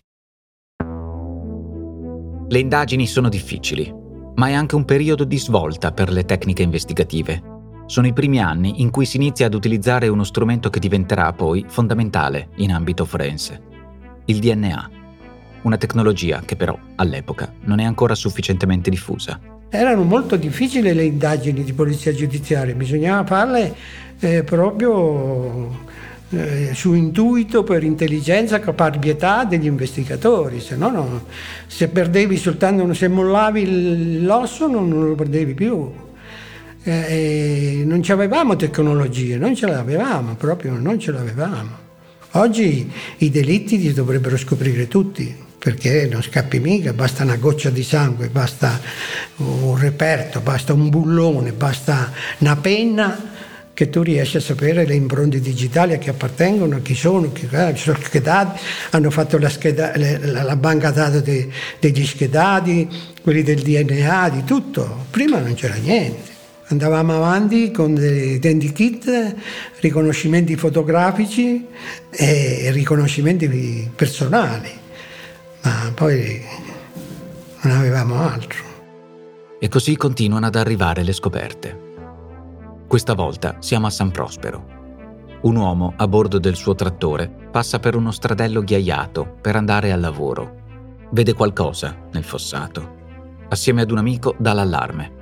Le 2.49 2.59
indagini 2.59 3.07
sono 3.07 3.27
difficili, 3.27 3.93
ma 4.35 4.47
è 4.47 4.53
anche 4.53 4.75
un 4.75 4.85
periodo 4.85 5.25
di 5.25 5.37
svolta 5.37 5.91
per 5.91 6.09
le 6.11 6.23
tecniche 6.23 6.63
investigative. 6.63 7.41
Sono 7.87 8.07
i 8.07 8.13
primi 8.13 8.39
anni 8.39 8.81
in 8.81 8.89
cui 8.89 9.05
si 9.05 9.17
inizia 9.17 9.47
ad 9.47 9.53
utilizzare 9.53 10.07
uno 10.07 10.23
strumento 10.23 10.69
che 10.69 10.79
diventerà 10.79 11.33
poi 11.33 11.65
fondamentale 11.67 12.49
in 12.57 12.71
ambito 12.71 13.03
forense, 13.03 13.61
il 14.25 14.39
DNA. 14.39 14.91
Una 15.63 15.77
tecnologia 15.77 16.39
che 16.41 16.55
però 16.55 16.77
all'epoca 16.95 17.51
non 17.61 17.79
è 17.79 17.83
ancora 17.83 18.15
sufficientemente 18.15 18.89
diffusa. 18.89 19.56
Erano 19.69 20.03
molto 20.03 20.37
difficili 20.37 20.93
le 20.93 21.03
indagini 21.03 21.63
di 21.63 21.73
polizia 21.73 22.13
giudiziaria, 22.13 22.73
bisognava 22.73 23.25
farle 23.25 23.75
eh, 24.19 24.43
proprio 24.43 25.85
eh, 26.29 26.69
su 26.73 26.93
intuito, 26.93 27.63
per 27.63 27.83
intelligenza, 27.83 28.61
caparbietà 28.61 29.43
degli 29.43 29.65
investigatori, 29.65 30.61
se 30.61 30.77
no, 30.77 30.89
no 30.89 31.25
se 31.67 31.89
perdevi 31.89 32.37
soltanto, 32.37 32.93
se 32.93 33.09
mollavi 33.09 34.21
l'osso 34.21 34.67
non, 34.67 34.87
non 34.87 35.09
lo 35.09 35.15
perdevi 35.15 35.53
più. 35.53 35.91
Eh, 36.83 37.83
non 37.85 38.01
avevamo 38.07 38.55
tecnologie, 38.55 39.35
non 39.35 39.53
ce 39.53 39.67
l'avevamo, 39.67 40.35
proprio 40.35 40.77
non 40.77 40.97
ce 40.97 41.11
l'avevamo. 41.11 41.85
Oggi 42.31 42.89
i 43.17 43.29
delitti 43.29 43.77
li 43.77 43.91
dovrebbero 43.91 44.37
scoprire 44.37 44.87
tutti 44.87 45.45
perché 45.67 46.07
non 46.09 46.23
scappi 46.23 46.61
mica, 46.61 46.93
basta 46.93 47.23
una 47.23 47.35
goccia 47.35 47.69
di 47.69 47.83
sangue, 47.83 48.29
basta 48.29 48.79
un 49.35 49.77
reperto, 49.77 50.39
basta 50.39 50.71
un 50.71 50.87
bullone, 50.87 51.51
basta 51.51 52.09
una 52.37 52.55
penna 52.55 53.21
che 53.73 53.89
tu 53.89 54.01
riesci 54.01 54.37
a 54.37 54.39
sapere 54.39 54.85
le 54.85 54.95
impronte 54.95 55.41
digitali 55.41 55.91
a 55.91 55.97
chi 55.97 56.07
appartengono, 56.07 56.77
a 56.77 56.79
chi 56.79 56.95
sono, 56.95 57.33
chi, 57.33 57.49
eh, 57.51 57.73
sono 57.75 57.97
schedati, 58.01 58.61
hanno 58.91 59.11
fatto 59.11 59.37
la, 59.37 59.49
scheda, 59.49 59.91
la, 59.97 60.43
la 60.43 60.55
banca 60.55 60.91
dati 60.91 61.21
de, 61.21 61.49
degli 61.81 62.05
schedati, 62.05 62.87
quelli 63.21 63.43
del 63.43 63.59
DNA, 63.59 64.29
di 64.29 64.45
tutto. 64.45 65.07
Prima 65.11 65.39
non 65.39 65.53
c'era 65.53 65.75
niente. 65.75 66.31
Andavamo 66.67 67.13
avanti 67.13 67.71
con 67.71 67.93
dei 67.93 68.35
identikit, 68.35 69.35
riconoscimenti 69.81 70.55
fotografici 70.55 71.65
e 72.09 72.71
riconoscimenti 72.71 73.91
personali, 73.93 74.85
ma 75.61 75.91
poi 75.93 76.41
non 77.61 77.77
avevamo 77.77 78.21
altro. 78.21 78.63
E 79.59 79.67
così 79.69 79.95
continuano 79.95 80.45
ad 80.45 80.55
arrivare 80.55 81.03
le 81.03 81.13
scoperte. 81.13 81.85
Questa 82.87 83.15
volta 83.15 83.57
siamo 83.59 83.87
a 83.87 83.89
San 83.89 84.11
Prospero. 84.11 84.75
Un 85.41 85.55
uomo 85.55 85.93
a 85.97 86.07
bordo 86.07 86.39
del 86.39 86.55
suo 86.55 86.75
trattore 86.75 87.29
passa 87.51 87.79
per 87.79 87.95
uno 87.95 88.11
stradello 88.11 88.63
ghiaiato 88.63 89.37
per 89.41 89.55
andare 89.55 89.91
al 89.91 89.99
lavoro. 89.99 90.55
Vede 91.11 91.33
qualcosa 91.33 92.07
nel 92.11 92.23
fossato. 92.23 92.95
Assieme 93.49 93.81
ad 93.81 93.91
un 93.91 93.97
amico 93.97 94.35
dà 94.37 94.53
l'allarme. 94.53 95.15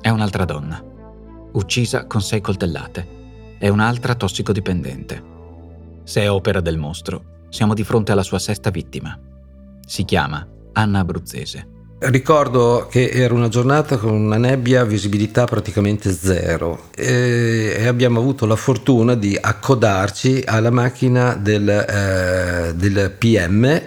È 0.00 0.08
un'altra 0.08 0.44
donna, 0.44 0.82
uccisa 1.52 2.06
con 2.06 2.20
sei 2.20 2.40
coltellate. 2.40 3.56
È 3.58 3.68
un'altra 3.68 4.14
tossicodipendente. 4.14 5.22
Se 6.04 6.20
è 6.22 6.30
opera 6.30 6.60
del 6.60 6.76
mostro, 6.76 7.46
siamo 7.48 7.72
di 7.72 7.84
fronte 7.84 8.12
alla 8.12 8.22
sua 8.22 8.38
sesta 8.38 8.70
vittima. 8.70 9.18
Si 9.86 10.04
chiama 10.04 10.46
Anna 10.72 11.00
Abruzzese. 11.00 11.68
Ricordo 12.06 12.86
che 12.90 13.08
era 13.08 13.32
una 13.32 13.48
giornata 13.48 13.96
con 13.96 14.12
una 14.12 14.36
nebbia, 14.36 14.84
visibilità 14.84 15.46
praticamente 15.46 16.12
zero. 16.12 16.88
E, 16.94 17.76
e 17.78 17.86
abbiamo 17.86 18.20
avuto 18.20 18.44
la 18.44 18.56
fortuna 18.56 19.14
di 19.14 19.38
accodarci 19.40 20.42
alla 20.44 20.70
macchina 20.70 21.34
del, 21.34 21.66
eh, 21.68 22.74
del 22.74 23.14
PM 23.16 23.80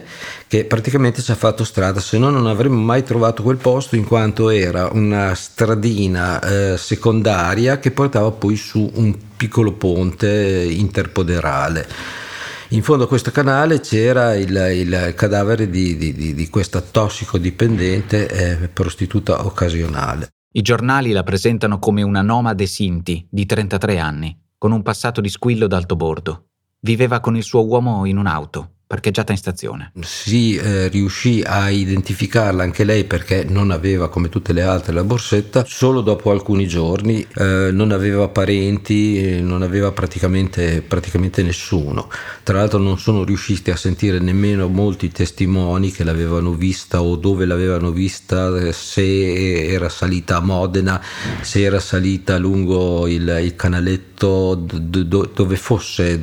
che 0.48 0.66
praticamente 0.66 1.22
ci 1.22 1.32
ha 1.32 1.36
fatto 1.36 1.66
strada, 1.66 2.00
se 2.00 2.18
no 2.18 2.30
non 2.30 2.48
avremmo 2.48 2.80
mai 2.82 3.04
trovato 3.04 3.44
quel 3.44 3.58
posto 3.58 3.98
in 3.98 4.06
quanto 4.06 4.50
era 4.50 4.90
una 4.94 5.36
stradina 5.36 6.40
eh, 6.40 6.78
secondaria 6.78 7.80
che 7.80 7.92
portava 7.92 8.32
poi 8.32 8.56
su 8.56 8.90
un 8.94 9.14
piccolo 9.36 9.74
ponte 9.74 10.66
interpoderale 10.70 12.26
in 12.70 12.84
fondo 12.84 13.06
a 13.06 13.08
questo 13.08 13.32
canale 13.32 13.80
c'era 13.80 14.36
il, 14.36 14.50
il 14.50 15.14
cadavere 15.16 15.70
di, 15.70 15.96
di, 15.96 16.34
di, 16.34 16.50
questa 16.50 16.82
tossicodipendente 16.82 18.28
eh, 18.28 18.68
prostituta 18.68 19.46
occasionale. 19.46 20.30
I 20.52 20.62
giornali 20.62 21.12
la 21.12 21.24
presentano 21.24 21.80
come 21.80 22.02
una 22.02 22.22
nomade 22.22 22.66
Sinti 22.66 23.26
di 23.30 23.46
33 23.46 24.00
anni, 24.00 24.38
con 24.58 24.72
un 24.72 24.82
passato 24.82 25.22
di 25.22 25.30
squillo 25.30 25.68
d'alto 25.68 25.96
bordo. 25.96 26.48
Viveva 26.80 27.20
con 27.20 27.38
il 27.38 27.44
suo 27.44 27.66
uomo 27.66 28.06
in 28.06 28.18
un'auto, 28.18 28.77
parcheggiata 28.88 29.34
in 29.34 29.38
stazione. 29.38 29.92
Si 30.02 30.56
eh, 30.56 30.88
riuscì 30.88 31.44
a 31.46 31.70
identificarla 31.70 32.64
anche 32.64 32.86
lei 32.86 33.04
perché 33.04 33.44
non 33.44 33.70
aveva, 33.70 34.08
come 34.08 34.30
tutte 34.30 34.54
le 34.54 34.62
altre, 34.62 34.94
la 34.94 35.04
borsetta 35.04 35.66
solo 35.68 36.00
dopo 36.00 36.32
alcuni 36.32 36.68
giorni, 36.68 37.28
eh, 37.36 37.70
non 37.72 37.92
aveva 37.92 38.30
parenti, 38.30 39.42
non 39.42 39.62
aveva 39.62 39.92
praticamente, 39.92 40.82
praticamente 40.82 41.44
nessuno. 41.44 42.10
Tra 42.44 42.60
l'altro 42.60 42.80
non 42.80 42.98
sono 42.98 43.26
riusciti 43.26 43.72
a 43.72 43.76
sentire 43.76 44.20
nemmeno 44.20 44.70
molti 44.70 45.12
testimoni 45.12 45.92
che 45.92 46.06
l'avevano 46.06 46.54
vista 46.54 47.02
o 47.02 47.18
dove 47.18 47.46
l'avevano 47.46 47.92
vista, 47.92 48.72
se 48.72 49.68
era 49.68 49.90
salita 49.90 50.38
a 50.38 50.40
Modena, 50.40 51.04
se 51.42 51.62
era 51.62 51.82
salita 51.82 52.38
lungo 52.38 53.06
il, 53.06 53.40
il 53.44 53.56
canaletto 53.58 54.56
dove 54.56 55.56
fosse 55.58 56.22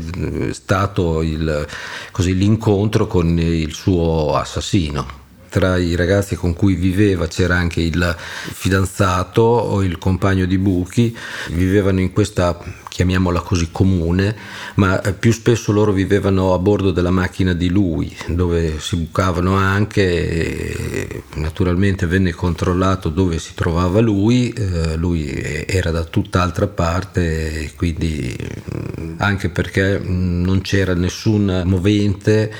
stato 0.52 1.20
il, 1.22 1.66
così, 2.10 2.34
l'incontro 2.34 2.52
con 3.06 3.38
il 3.38 3.72
suo 3.72 4.34
assassino 4.34 5.23
tra 5.54 5.76
i 5.76 5.94
ragazzi 5.94 6.34
con 6.34 6.52
cui 6.52 6.74
viveva 6.74 7.28
c'era 7.28 7.54
anche 7.54 7.80
il 7.80 8.16
fidanzato 8.18 9.42
o 9.42 9.84
il 9.84 9.98
compagno 9.98 10.46
di 10.46 10.58
Buchi, 10.58 11.16
vivevano 11.50 12.00
in 12.00 12.10
questa, 12.10 12.58
chiamiamola 12.88 13.38
così, 13.38 13.68
comune, 13.70 14.34
ma 14.74 15.00
più 15.16 15.30
spesso 15.30 15.70
loro 15.70 15.92
vivevano 15.92 16.54
a 16.54 16.58
bordo 16.58 16.90
della 16.90 17.12
macchina 17.12 17.52
di 17.52 17.68
lui, 17.68 18.12
dove 18.26 18.80
si 18.80 18.96
bucavano 18.96 19.54
anche, 19.54 21.22
naturalmente 21.34 22.06
venne 22.06 22.32
controllato 22.32 23.08
dove 23.08 23.38
si 23.38 23.54
trovava 23.54 24.00
lui, 24.00 24.50
eh, 24.50 24.96
lui 24.96 25.30
era 25.66 25.92
da 25.92 26.02
tutt'altra 26.02 26.66
parte, 26.66 27.70
quindi 27.76 28.36
anche 29.18 29.50
perché 29.50 30.00
non 30.02 30.62
c'era 30.62 30.94
nessun 30.94 31.62
movente 31.64 32.52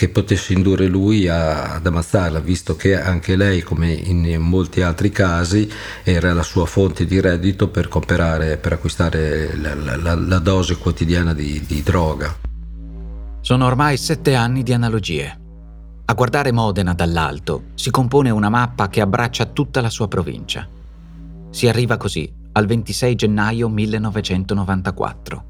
che 0.00 0.08
potesse 0.08 0.54
indurre 0.54 0.86
lui 0.86 1.28
a, 1.28 1.74
ad 1.74 1.84
ammazzarla, 1.84 2.40
visto 2.40 2.74
che 2.74 2.98
anche 2.98 3.36
lei, 3.36 3.60
come 3.60 3.92
in 3.92 4.40
molti 4.40 4.80
altri 4.80 5.10
casi, 5.10 5.70
era 6.02 6.32
la 6.32 6.42
sua 6.42 6.64
fonte 6.64 7.04
di 7.04 7.20
reddito 7.20 7.68
per 7.68 7.88
comprare, 7.88 8.56
per 8.56 8.72
acquistare 8.72 9.54
la, 9.58 9.74
la, 9.74 10.14
la 10.14 10.38
dose 10.38 10.78
quotidiana 10.78 11.34
di, 11.34 11.62
di 11.66 11.82
droga. 11.82 12.34
Sono 13.42 13.66
ormai 13.66 13.98
sette 13.98 14.34
anni 14.34 14.62
di 14.62 14.72
analogie. 14.72 15.38
A 16.06 16.14
guardare 16.14 16.50
Modena 16.50 16.94
dall'alto 16.94 17.64
si 17.74 17.90
compone 17.90 18.30
una 18.30 18.48
mappa 18.48 18.88
che 18.88 19.02
abbraccia 19.02 19.44
tutta 19.44 19.82
la 19.82 19.90
sua 19.90 20.08
provincia. 20.08 20.66
Si 21.50 21.68
arriva 21.68 21.98
così 21.98 22.32
al 22.52 22.64
26 22.64 23.14
gennaio 23.16 23.68
1994, 23.68 25.44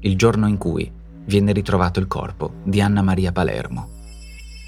il 0.00 0.16
giorno 0.18 0.46
in 0.48 0.58
cui 0.58 0.92
viene 1.26 1.52
ritrovato 1.52 2.00
il 2.00 2.06
corpo 2.06 2.54
di 2.64 2.80
Anna 2.80 3.02
Maria 3.02 3.32
Palermo. 3.32 3.90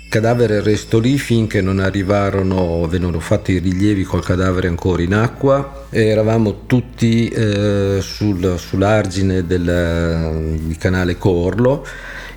Il 0.05 0.15
cadavere 0.15 0.63
restò 0.63 0.99
lì 0.99 1.19
finché 1.19 1.61
non 1.61 1.81
arrivarono, 1.81 2.87
vennero 2.87 3.21
fatti 3.21 3.53
i 3.53 3.59
rilievi 3.59 4.05
col 4.05 4.25
cadavere 4.25 4.69
ancora 4.69 5.03
in 5.03 5.13
acqua. 5.13 5.87
Eravamo 5.91 6.67
tutti 6.67 7.29
eh, 7.29 7.99
sul, 8.01 8.55
sull'argine 8.59 9.45
del, 9.47 9.65
del 9.65 10.77
canale 10.79 11.19
Corlo 11.19 11.85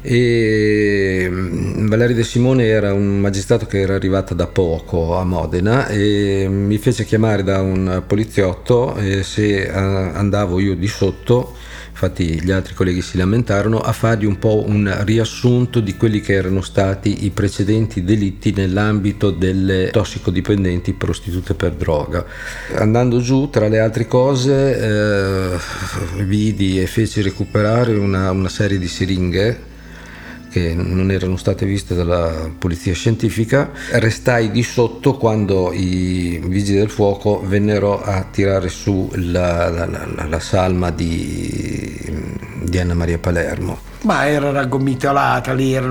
e 0.02 1.28
mm, 1.30 1.88
Valerio 1.88 2.16
De 2.16 2.24
Simone 2.24 2.66
era 2.66 2.94
un 2.94 3.20
magistrato 3.20 3.68
che 3.68 3.80
era 3.80 3.94
arrivato 3.94 4.34
da 4.34 4.48
poco 4.48 5.16
a 5.16 5.24
Modena 5.24 5.88
e 5.88 6.48
mi 6.50 6.78
fece 6.80 7.06
chiamare 7.06 7.44
da 7.44 7.62
un 7.62 8.04
poliziotto 8.08 8.96
e 8.98 9.22
se 9.24 9.64
eh, 9.64 9.72
andavo 9.72 10.60
io 10.60 10.76
di 10.76 10.88
sotto 10.88 11.56
infatti 12.02 12.42
gli 12.42 12.50
altri 12.50 12.74
colleghi 12.74 13.02
si 13.04 13.18
lamentarono, 13.18 13.80
a 13.80 13.92
fargli 13.92 14.26
un 14.26 14.40
po' 14.40 14.64
un 14.66 14.92
riassunto 15.04 15.80
di 15.80 15.96
quelli 15.96 16.20
che 16.20 16.34
erano 16.34 16.62
stati 16.62 17.26
i 17.26 17.30
precedenti 17.30 18.04
delitti 18.04 18.52
nell'ambito 18.54 19.30
delle 19.30 19.90
tossicodipendenti 19.92 20.94
prostitute 20.94 21.54
per 21.54 21.74
droga. 21.74 22.26
Andando 22.76 23.20
giù, 23.20 23.52
tra 23.52 23.68
le 23.68 23.80
altre 23.80 24.08
cose, 24.08 24.80
eh, 24.80 25.58
vidi 26.24 26.82
e 26.82 26.88
feci 26.88 27.22
recuperare 27.22 27.94
una, 27.94 28.32
una 28.32 28.50
serie 28.50 28.80
di 28.80 28.88
siringhe 28.88 29.70
che 30.52 30.74
non 30.76 31.12
erano 31.12 31.38
state 31.38 31.66
viste 31.66 31.96
dalla 31.96 32.50
polizia 32.58 32.94
scientifica, 32.94 33.72
restai 33.92 34.52
di 34.52 34.64
sotto 34.64 35.16
quando 35.16 35.72
i 35.72 36.42
vigili 36.46 36.78
del 36.78 36.90
fuoco 36.90 37.42
vennero 37.46 38.04
a 38.04 38.24
tirare 38.30 38.68
su 38.68 39.10
la, 39.16 39.70
la, 39.70 39.86
la, 39.86 40.26
la 40.28 40.40
salma 40.42 40.92
di, 40.92 41.98
di, 42.64 42.78
Anna 42.78 42.94
Maria 42.94 43.18
Palermo. 43.18 43.80
Ma 44.02 44.28
era 44.28 44.52
raggomitolata 44.52 45.54
lì, 45.54 45.74
era 45.74 45.90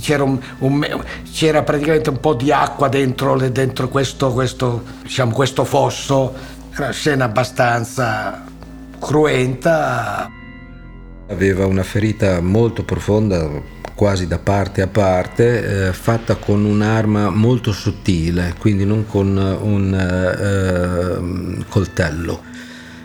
c'era, 0.00 0.22
un, 0.22 0.38
un, 0.58 1.04
c'era, 1.32 1.62
praticamente 1.62 2.10
un 2.10 2.20
po' 2.20 2.34
di 2.34 2.52
acqua 2.52 2.88
dentro, 2.88 3.38
dentro 3.38 3.88
questo, 3.88 4.32
questo, 4.34 4.82
diciamo, 5.02 5.32
questo 5.32 5.64
fosso, 5.64 6.34
era 6.72 6.84
una 6.84 6.92
scena 6.92 7.24
abbastanza 7.24 8.44
cruenta. 9.00 10.30
Aveva 11.28 11.64
una 11.64 11.82
ferita 11.82 12.40
molto 12.42 12.84
profonda 12.84 13.76
quasi 13.98 14.28
da 14.28 14.38
parte 14.38 14.80
a 14.80 14.86
parte, 14.86 15.88
eh, 15.88 15.92
fatta 15.92 16.36
con 16.36 16.64
un'arma 16.64 17.30
molto 17.30 17.72
sottile, 17.72 18.54
quindi 18.56 18.84
non 18.84 19.04
con 19.06 19.36
un 19.36 19.92
eh, 19.92 21.64
coltello, 21.68 22.42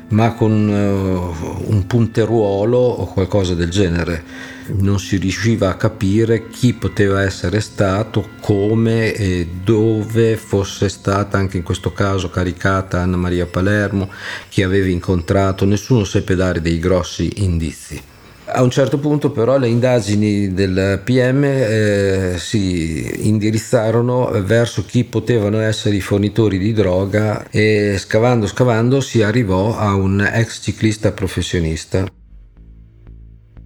ma 0.10 0.34
con 0.34 0.52
uh, 0.52 1.72
un 1.72 1.88
punteruolo 1.88 2.78
o 2.78 3.06
qualcosa 3.08 3.56
del 3.56 3.72
genere. 3.72 4.24
Non 4.68 5.00
si 5.00 5.18
riusciva 5.18 5.70
a 5.70 5.78
capire 5.78 6.48
chi 6.50 6.74
poteva 6.74 7.24
essere 7.24 7.60
stato, 7.60 8.30
come 8.40 9.14
e 9.16 9.48
dove 9.64 10.38
fosse 10.38 10.90
stata 10.90 11.40
anche 11.40 11.58
in 11.58 11.64
questo 11.64 11.92
caso 11.92 12.30
caricata 12.30 13.02
Anna 13.02 13.18
Maria 13.18 13.48
Palermo, 13.48 14.12
chi 14.48 14.62
aveva 14.62 14.90
incontrato, 14.90 15.66
nessuno 15.66 16.04
seppe 16.04 16.36
dare 16.36 16.62
dei 16.62 16.78
grossi 16.78 17.32
indizi. 17.38 18.12
A 18.56 18.62
un 18.62 18.70
certo 18.70 19.00
punto 19.00 19.32
però 19.32 19.58
le 19.58 19.68
indagini 19.68 20.54
del 20.54 21.02
PM 21.04 21.44
eh, 21.44 22.36
si 22.38 23.28
indirizzarono 23.28 24.30
verso 24.44 24.86
chi 24.86 25.06
potevano 25.06 25.60
essere 25.60 25.96
i 25.96 26.02
fornitori 26.02 26.60
di 26.60 26.72
droga 26.72 27.50
e 27.50 27.96
scavando 27.98 28.46
scavando 28.46 29.02
si 29.02 29.24
arrivò 29.24 29.76
a 29.76 29.96
un 29.96 30.22
ex 30.22 30.62
ciclista 30.62 31.12
professionista. 31.14 32.06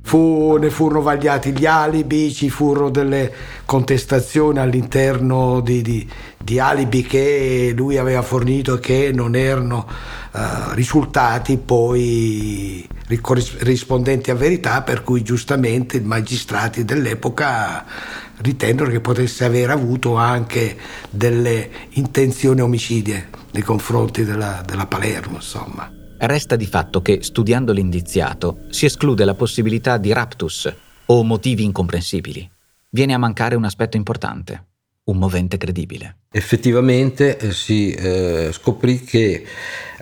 Fu, 0.04 0.56
ne 0.58 0.70
furono 0.70 1.02
vagliati 1.02 1.52
gli 1.52 1.66
alibi, 1.66 2.34
ci 2.34 2.50
furono 2.50 2.90
delle 2.90 3.30
contestazioni 3.66 4.60
all'interno 4.60 5.60
di, 5.60 5.82
di, 5.82 6.10
di 6.42 6.60
alibi 6.60 7.02
che 7.02 7.74
lui 7.76 7.98
aveva 7.98 8.22
fornito 8.22 8.76
e 8.76 8.80
che 8.80 9.12
non 9.14 9.36
erano 9.36 9.86
uh, 10.32 10.72
risultati 10.76 11.58
poi 11.58 12.88
rispondenti 13.08 14.32
a 14.32 14.36
verità, 14.36 14.82
per 14.82 15.04
cui 15.04 15.24
giustamente 15.24 15.98
i 15.98 16.02
magistrati 16.02 16.84
dell'epoca 16.84 17.86
ritennero 18.38 18.90
che 18.90 19.00
potesse 19.00 19.46
aver 19.46 19.70
avuto 19.70 20.16
anche 20.16 20.78
delle 21.10 21.70
intenzioni 21.92 22.62
omicidie 22.62 23.30
nei 23.52 23.64
confronti 23.64 24.24
della, 24.24 24.62
della 24.66 24.88
Palermo, 24.88 25.36
insomma. 25.36 25.92
Resta 26.20 26.56
di 26.56 26.66
fatto 26.66 27.02
che, 27.02 27.20
studiando 27.22 27.72
l'indiziato, 27.72 28.66
si 28.70 28.86
esclude 28.86 29.24
la 29.24 29.36
possibilità 29.36 29.98
di 29.98 30.12
raptus 30.12 30.74
o 31.06 31.24
motivi 31.24 31.64
incomprensibili. 31.64 32.50
Viene 32.90 33.14
a 33.14 33.18
mancare 33.18 33.56
un 33.56 33.64
aspetto 33.64 33.98
importante, 33.98 34.66
un 35.08 35.18
movente 35.18 35.58
credibile. 35.58 36.16
Effettivamente 36.32 37.38
eh, 37.38 37.52
si 37.52 37.92
eh, 37.92 38.50
scoprì 38.52 39.02
che 39.02 39.44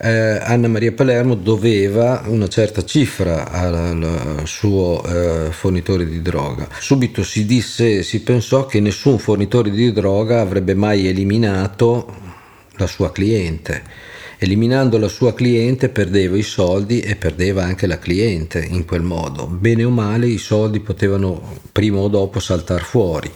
eh, 0.01 0.09
Anna 0.09 0.67
Maria 0.67 0.91
Palermo 0.91 1.35
doveva 1.35 2.23
una 2.27 2.47
certa 2.47 2.83
cifra 2.83 3.49
al, 3.49 3.73
al 3.73 4.47
suo 4.47 5.03
eh, 5.03 5.51
fornitore 5.51 6.07
di 6.07 6.21
droga. 6.21 6.67
Subito 6.79 7.23
si 7.23 7.45
disse, 7.45 8.03
si 8.03 8.21
pensò 8.21 8.65
che 8.65 8.79
nessun 8.79 9.19
fornitore 9.19 9.71
di 9.71 9.91
droga 9.91 10.41
avrebbe 10.41 10.73
mai 10.73 11.07
eliminato 11.07 12.23
la 12.77 12.87
sua 12.87 13.11
cliente 13.11 14.05
Eliminando 14.37 14.97
la 14.97 15.07
sua 15.07 15.33
cliente 15.33 15.87
perdeva 15.87 16.35
i 16.37 16.43
soldi 16.43 16.99
e 16.99 17.15
perdeva 17.15 17.63
anche 17.63 17.87
la 17.87 17.97
cliente 17.97 18.59
in 18.59 18.83
quel 18.83 19.01
modo. 19.01 19.47
Bene 19.47 19.85
o 19.85 19.89
male 19.89 20.27
i 20.27 20.37
soldi 20.37 20.81
potevano 20.81 21.59
prima 21.71 21.99
o 21.99 22.09
dopo 22.09 22.39
saltare 22.39 22.83
fuori. 22.83 23.31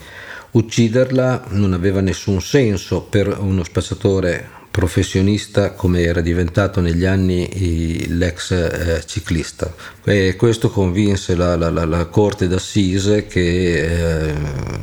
Ucciderla 0.52 1.46
non 1.50 1.74
aveva 1.74 2.02
nessun 2.02 2.42
senso 2.42 3.02
per 3.02 3.38
uno 3.40 3.64
spacciatore 3.64 4.58
professionista 4.72 5.74
come 5.74 6.02
era 6.02 6.22
diventato 6.22 6.80
negli 6.80 7.06
anni 7.06 8.08
l'ex 8.08 8.52
eh, 8.52 9.04
ciclista. 9.06 9.74
E 10.04 10.36
questo 10.36 10.70
convinse 10.70 11.36
la, 11.36 11.56
la, 11.56 11.70
la, 11.70 11.86
la 11.86 12.06
Corte 12.06 12.48
d'Assise 12.48 13.28
che 13.28 14.30
eh, 14.30 14.34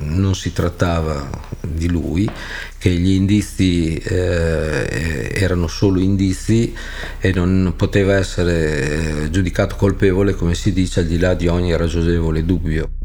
non 0.02 0.34
si 0.34 0.52
trattava 0.52 1.28
di 1.60 1.88
lui, 1.88 2.30
che 2.78 2.90
gli 2.90 3.12
indizi 3.12 3.96
eh, 3.96 5.32
erano 5.34 5.66
solo 5.66 5.98
indizi 5.98 6.74
e 7.18 7.32
non 7.32 7.74
poteva 7.76 8.16
essere 8.16 9.24
eh, 9.24 9.30
giudicato 9.30 9.76
colpevole, 9.76 10.34
come 10.34 10.54
si 10.54 10.72
dice, 10.72 11.00
al 11.00 11.06
di 11.06 11.18
là 11.18 11.34
di 11.34 11.48
ogni 11.48 11.76
ragionevole 11.76 12.44
dubbio. 12.44 12.95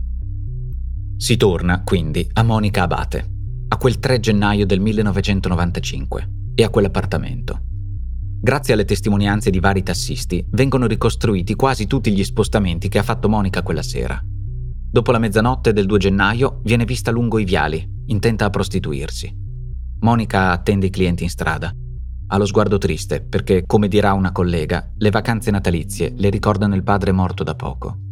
Si 1.22 1.38
torna, 1.38 1.84
quindi, 1.84 2.28
a 2.34 2.42
Monica 2.42 2.82
Abate, 2.82 3.30
a 3.68 3.78
quel 3.78 4.00
3 4.00 4.20
gennaio 4.20 4.66
del 4.66 4.80
1995 4.80 6.30
e 6.56 6.64
a 6.64 6.70
quell'appartamento. 6.70 7.62
Grazie 8.42 8.74
alle 8.74 8.86
testimonianze 8.86 9.52
di 9.52 9.60
vari 9.60 9.84
tassisti, 9.84 10.44
vengono 10.50 10.88
ricostruiti 10.88 11.54
quasi 11.54 11.86
tutti 11.86 12.12
gli 12.12 12.24
spostamenti 12.24 12.90
che 12.90 12.98
ha 12.98 13.04
fatto 13.04 13.30
Monica 13.30 13.62
quella 13.62 13.84
sera. 13.84 14.20
Dopo 14.26 15.12
la 15.12 15.20
mezzanotte 15.20 15.74
del 15.74 15.86
2 15.86 16.00
gennaio 16.00 16.60
viene 16.64 16.86
vista 16.86 17.12
lungo 17.12 17.38
i 17.38 17.46
viali, 17.46 17.88
intenta 18.08 18.46
a 18.46 18.50
prostituirsi. 18.50 19.32
Monica 20.00 20.50
attende 20.50 20.88
i 20.88 20.90
clienti 20.90 21.22
in 21.22 21.30
strada. 21.30 21.72
Ha 22.30 22.38
lo 22.38 22.46
sguardo 22.48 22.80
triste 22.80 23.22
perché, 23.22 23.62
come 23.68 23.88
dirà 23.88 24.14
una 24.14 24.32
collega, 24.32 24.92
le 24.98 25.12
vacanze 25.12 25.52
natalizie 25.52 26.16
le 26.18 26.32
ricordano 26.32 26.74
il 26.74 26.82
padre 26.82 27.12
morto 27.12 27.44
da 27.44 27.54
poco. 27.54 28.10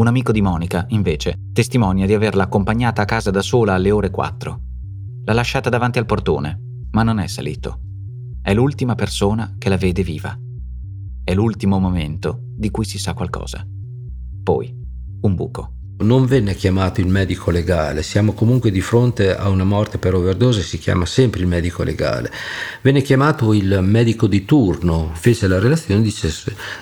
Un 0.00 0.06
amico 0.06 0.32
di 0.32 0.40
Monica, 0.40 0.86
invece, 0.88 1.50
testimonia 1.52 2.06
di 2.06 2.14
averla 2.14 2.44
accompagnata 2.44 3.02
a 3.02 3.04
casa 3.04 3.30
da 3.30 3.42
sola 3.42 3.74
alle 3.74 3.90
ore 3.90 4.08
4. 4.08 4.60
L'ha 5.26 5.32
lasciata 5.34 5.68
davanti 5.68 5.98
al 5.98 6.06
portone, 6.06 6.58
ma 6.92 7.02
non 7.02 7.18
è 7.18 7.26
salito. 7.26 7.80
È 8.40 8.54
l'ultima 8.54 8.94
persona 8.94 9.56
che 9.58 9.68
la 9.68 9.76
vede 9.76 10.02
viva. 10.02 10.34
È 11.22 11.34
l'ultimo 11.34 11.78
momento 11.78 12.40
di 12.56 12.70
cui 12.70 12.86
si 12.86 12.98
sa 12.98 13.12
qualcosa. 13.12 13.62
Poi, 14.42 14.74
un 15.20 15.34
buco. 15.34 15.74
Non 15.98 16.24
venne 16.24 16.54
chiamato 16.54 17.02
il 17.02 17.08
medico 17.08 17.50
legale, 17.50 18.02
siamo 18.02 18.32
comunque 18.32 18.70
di 18.70 18.80
fronte 18.80 19.36
a 19.36 19.50
una 19.50 19.64
morte 19.64 19.98
per 19.98 20.14
overdose, 20.14 20.62
si 20.62 20.78
chiama 20.78 21.04
sempre 21.04 21.40
il 21.40 21.46
medico 21.46 21.82
legale. 21.82 22.32
Venne 22.80 23.02
chiamato 23.02 23.52
il 23.52 23.80
medico 23.82 24.26
di 24.26 24.46
turno, 24.46 25.10
fece 25.12 25.46
la 25.46 25.58
relazione 25.58 26.00
dice, 26.00 26.32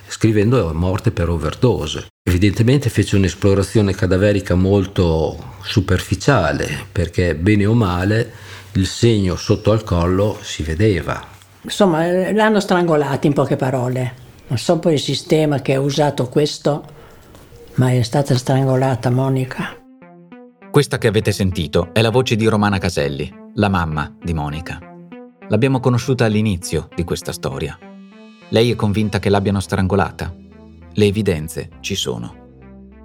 scrivendo 0.06 0.72
morte 0.72 1.10
per 1.10 1.30
overdose. 1.30 2.06
Evidentemente 2.28 2.90
fece 2.90 3.16
un'esplorazione 3.16 3.94
cadaverica 3.94 4.54
molto 4.54 5.54
superficiale, 5.62 6.68
perché 6.92 7.34
bene 7.34 7.64
o 7.64 7.72
male 7.72 8.30
il 8.72 8.86
segno 8.86 9.34
sotto 9.34 9.72
al 9.72 9.82
collo 9.82 10.38
si 10.42 10.62
vedeva. 10.62 11.26
Insomma, 11.62 12.06
l'hanno 12.30 12.60
strangolata 12.60 13.26
in 13.26 13.32
poche 13.32 13.56
parole. 13.56 14.12
Non 14.48 14.58
so 14.58 14.78
poi 14.78 14.92
il 14.92 15.00
sistema 15.00 15.62
che 15.62 15.72
ha 15.72 15.80
usato 15.80 16.28
questo 16.28 16.84
ma 17.76 17.92
è 17.92 18.02
stata 18.02 18.36
strangolata 18.36 19.08
Monica. 19.08 19.74
Questa 20.70 20.98
che 20.98 21.06
avete 21.06 21.32
sentito 21.32 21.94
è 21.94 22.02
la 22.02 22.10
voce 22.10 22.36
di 22.36 22.46
Romana 22.46 22.76
Caselli, 22.76 23.32
la 23.54 23.70
mamma 23.70 24.14
di 24.22 24.34
Monica. 24.34 24.78
L'abbiamo 25.48 25.80
conosciuta 25.80 26.26
all'inizio 26.26 26.90
di 26.94 27.04
questa 27.04 27.32
storia. 27.32 27.78
Lei 28.50 28.70
è 28.70 28.76
convinta 28.76 29.18
che 29.18 29.30
l'abbiano 29.30 29.60
strangolata. 29.60 30.46
Le 30.94 31.04
evidenze 31.04 31.70
ci 31.80 31.94
sono. 31.94 32.46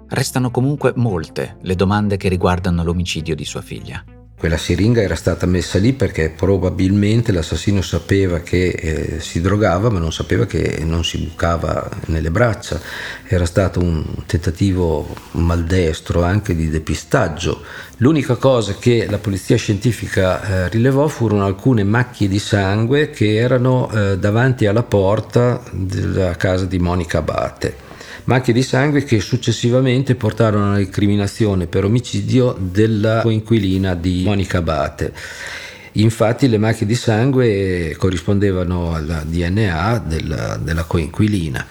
Restano 0.08 0.50
comunque 0.50 0.92
molte 0.96 1.56
le 1.62 1.74
domande 1.74 2.16
che 2.16 2.28
riguardano 2.28 2.84
l'omicidio 2.84 3.34
di 3.34 3.44
sua 3.44 3.62
figlia. 3.62 4.04
Quella 4.44 4.58
siringa 4.58 5.00
era 5.00 5.14
stata 5.14 5.46
messa 5.46 5.78
lì 5.78 5.94
perché 5.94 6.28
probabilmente 6.28 7.32
l'assassino 7.32 7.80
sapeva 7.80 8.40
che 8.40 8.66
eh, 8.66 9.18
si 9.18 9.40
drogava 9.40 9.88
ma 9.88 9.98
non 9.98 10.12
sapeva 10.12 10.44
che 10.44 10.82
non 10.84 11.02
si 11.02 11.16
bucava 11.16 11.88
nelle 12.08 12.30
braccia. 12.30 12.78
Era 13.26 13.46
stato 13.46 13.80
un 13.80 14.04
tentativo 14.26 15.16
maldestro 15.30 16.22
anche 16.22 16.54
di 16.54 16.68
depistaggio. 16.68 17.62
L'unica 17.96 18.34
cosa 18.34 18.74
che 18.78 19.06
la 19.08 19.16
polizia 19.16 19.56
scientifica 19.56 20.42
eh, 20.42 20.68
rilevò 20.68 21.06
furono 21.08 21.46
alcune 21.46 21.82
macchie 21.82 22.28
di 22.28 22.38
sangue 22.38 23.08
che 23.08 23.36
erano 23.36 23.90
eh, 23.90 24.18
davanti 24.18 24.66
alla 24.66 24.82
porta 24.82 25.62
della 25.72 26.36
casa 26.36 26.66
di 26.66 26.78
Monica 26.78 27.16
Abate 27.16 27.92
macchie 28.24 28.52
di 28.52 28.62
sangue 28.62 29.04
che 29.04 29.20
successivamente 29.20 30.14
portarono 30.14 30.72
all'incriminazione 30.72 31.66
per 31.66 31.84
omicidio 31.84 32.56
della 32.58 33.20
coinquilina 33.20 33.94
di 33.94 34.22
Monica 34.24 34.58
Abate. 34.58 35.12
Infatti 35.92 36.48
le 36.48 36.58
macchie 36.58 36.86
di 36.86 36.94
sangue 36.94 37.94
corrispondevano 37.96 38.94
al 38.94 39.22
DNA 39.26 39.98
della, 40.06 40.56
della 40.56 40.84
coinquilina 40.84 41.66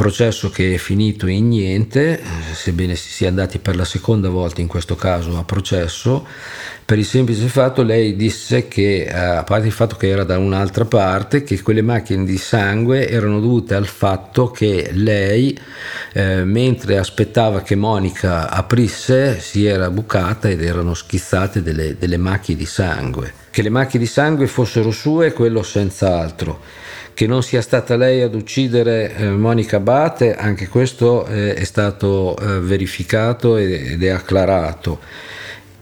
processo 0.00 0.48
che 0.48 0.74
è 0.74 0.76
finito 0.78 1.26
in 1.26 1.48
niente, 1.48 2.18
sebbene 2.54 2.94
si 2.94 3.10
sia 3.10 3.28
andati 3.28 3.58
per 3.58 3.76
la 3.76 3.84
seconda 3.84 4.30
volta 4.30 4.62
in 4.62 4.66
questo 4.66 4.96
caso 4.96 5.36
a 5.36 5.44
processo, 5.44 6.26
per 6.90 6.98
il 6.98 7.04
semplice 7.04 7.46
fatto 7.46 7.84
lei 7.84 8.16
disse 8.16 8.66
che, 8.66 9.04
eh, 9.04 9.14
a 9.14 9.44
parte 9.44 9.68
il 9.68 9.72
fatto 9.72 9.94
che 9.94 10.08
era 10.08 10.24
da 10.24 10.38
un'altra 10.38 10.84
parte, 10.84 11.44
che 11.44 11.62
quelle 11.62 11.82
macchine 11.82 12.24
di 12.24 12.36
sangue 12.36 13.08
erano 13.08 13.38
dovute 13.38 13.76
al 13.76 13.86
fatto 13.86 14.50
che 14.50 14.90
lei, 14.92 15.56
eh, 16.12 16.42
mentre 16.42 16.98
aspettava 16.98 17.62
che 17.62 17.76
Monica 17.76 18.50
aprisse, 18.50 19.38
si 19.38 19.66
era 19.66 19.88
bucata 19.88 20.48
ed 20.48 20.64
erano 20.64 20.94
schizzate 20.94 21.62
delle, 21.62 21.96
delle 21.96 22.16
macchie 22.16 22.56
di 22.56 22.66
sangue. 22.66 23.34
Che 23.52 23.62
le 23.62 23.70
macchie 23.70 24.00
di 24.00 24.06
sangue 24.06 24.48
fossero 24.48 24.90
sue, 24.90 25.32
quello 25.32 25.62
senz'altro 25.62 26.60
che 27.14 27.26
non 27.26 27.42
sia 27.42 27.60
stata 27.60 27.96
lei 27.96 28.22
ad 28.22 28.34
uccidere 28.34 29.14
eh, 29.14 29.28
Monica 29.28 29.78
Bate, 29.78 30.34
anche 30.34 30.68
questo 30.68 31.26
eh, 31.26 31.54
è 31.54 31.64
stato 31.64 32.36
eh, 32.36 32.60
verificato 32.60 33.56
ed 33.58 34.02
è 34.02 34.08
acclarato 34.08 34.98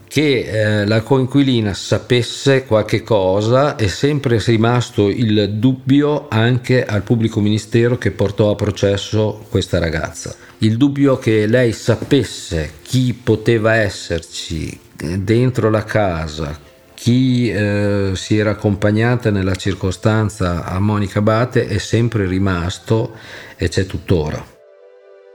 che 0.08 0.80
eh, 0.80 0.86
la 0.86 1.02
coinquilina 1.02 1.74
sapesse 1.74 2.64
qualche 2.64 3.02
cosa 3.02 3.76
è 3.76 3.86
sempre 3.86 4.42
rimasto 4.44 5.08
il 5.08 5.50
dubbio 5.52 6.28
anche 6.30 6.84
al 6.84 7.02
pubblico 7.02 7.40
ministero 7.40 7.98
che 7.98 8.10
portò 8.10 8.50
a 8.50 8.54
processo 8.54 9.44
questa 9.50 9.78
ragazza. 9.78 10.34
Il 10.58 10.78
dubbio 10.78 11.18
che 11.18 11.46
lei 11.46 11.72
sapesse 11.72 12.72
chi 12.82 13.12
poteva 13.12 13.74
esserci 13.74 14.68
eh, 15.00 15.18
dentro 15.18 15.68
la 15.68 15.84
casa, 15.84 16.58
chi 16.94 17.50
eh, 17.50 18.12
si 18.14 18.38
era 18.38 18.50
accompagnata 18.50 19.30
nella 19.30 19.54
circostanza 19.54 20.64
a 20.64 20.80
Monica 20.80 21.18
Abate 21.18 21.68
è 21.68 21.78
sempre 21.78 22.26
rimasto 22.26 23.12
e 23.56 23.68
c'è 23.68 23.84
tuttora. 23.84 24.44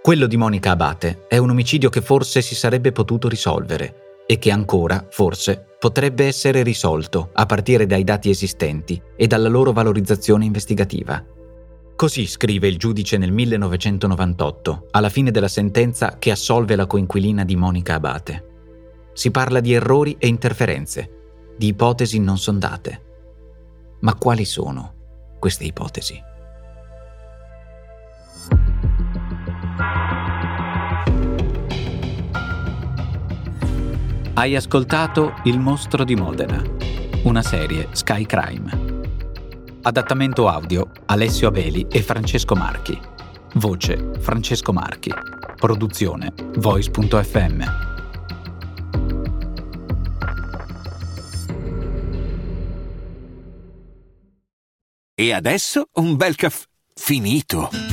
Quello 0.02 0.26
di 0.26 0.36
Monica 0.36 0.72
Abate 0.72 1.26
è 1.30 1.38
un 1.38 1.52
omicidio 1.52 1.90
che 1.90 2.02
forse 2.02 2.42
si 2.42 2.56
sarebbe 2.56 2.92
potuto 2.92 3.30
risolvere 3.30 4.03
e 4.26 4.38
che 4.38 4.52
ancora, 4.52 5.06
forse, 5.10 5.76
potrebbe 5.80 6.26
essere 6.26 6.64
risolto 6.64 7.30
a 7.34 7.46
partire 7.46 7.86
dai 7.86 8.04
dati 8.04 8.30
esistenti 8.30 9.02
e 9.16 9.28
dalla 9.28 9.50
loro 9.50 9.74
valorizzazione 9.74 10.46
investigativa. 10.46 11.24
Così 11.96 12.26
scrive 12.26 12.68
il 12.68 12.78
giudice 12.78 13.18
nel 13.18 13.32
1998, 13.32 14.88
alla 14.92 15.10
fine 15.10 15.30
della 15.30 15.48
sentenza 15.48 16.18
che 16.18 16.32
assolve 16.32 16.76
la 16.76 16.88
coinquilina 16.88 17.44
di 17.44 17.56
Monica 17.56 17.96
Abate. 17.96 18.52
Si 19.14 19.30
parla 19.30 19.60
di 19.60 19.74
errori 19.74 20.16
e 20.18 20.28
interferenze, 20.28 21.54
di 21.56 21.68
ipotesi 21.68 22.20
non 22.20 22.38
sondate. 22.38 23.02
Ma 24.00 24.16
quali 24.16 24.46
sono 24.46 24.96
queste 25.40 25.66
ipotesi? 25.66 26.32
Hai 34.36 34.56
ascoltato 34.56 35.36
Il 35.44 35.60
mostro 35.60 36.04
di 36.04 36.16
Modena, 36.16 36.60
una 37.26 37.44
serie 37.44 37.90
Sky 37.92 38.26
Crime. 38.26 39.02
Adattamento 39.84 40.48
audio 40.48 40.90
Alessio 41.06 41.50
Abeli 41.50 41.86
e 41.88 42.02
Francesco 42.02 42.56
Marchi. 42.56 43.00
Voce 43.54 44.14
Francesco 44.20 44.74
Marchi. 44.74 45.14
Produzione 45.56 46.34
Voice.fm. 46.56 47.64
E 55.14 55.32
adesso 55.32 55.90
un 55.94 56.16
bel 56.16 56.36
caffè 56.36 56.66
finito. 56.96 57.93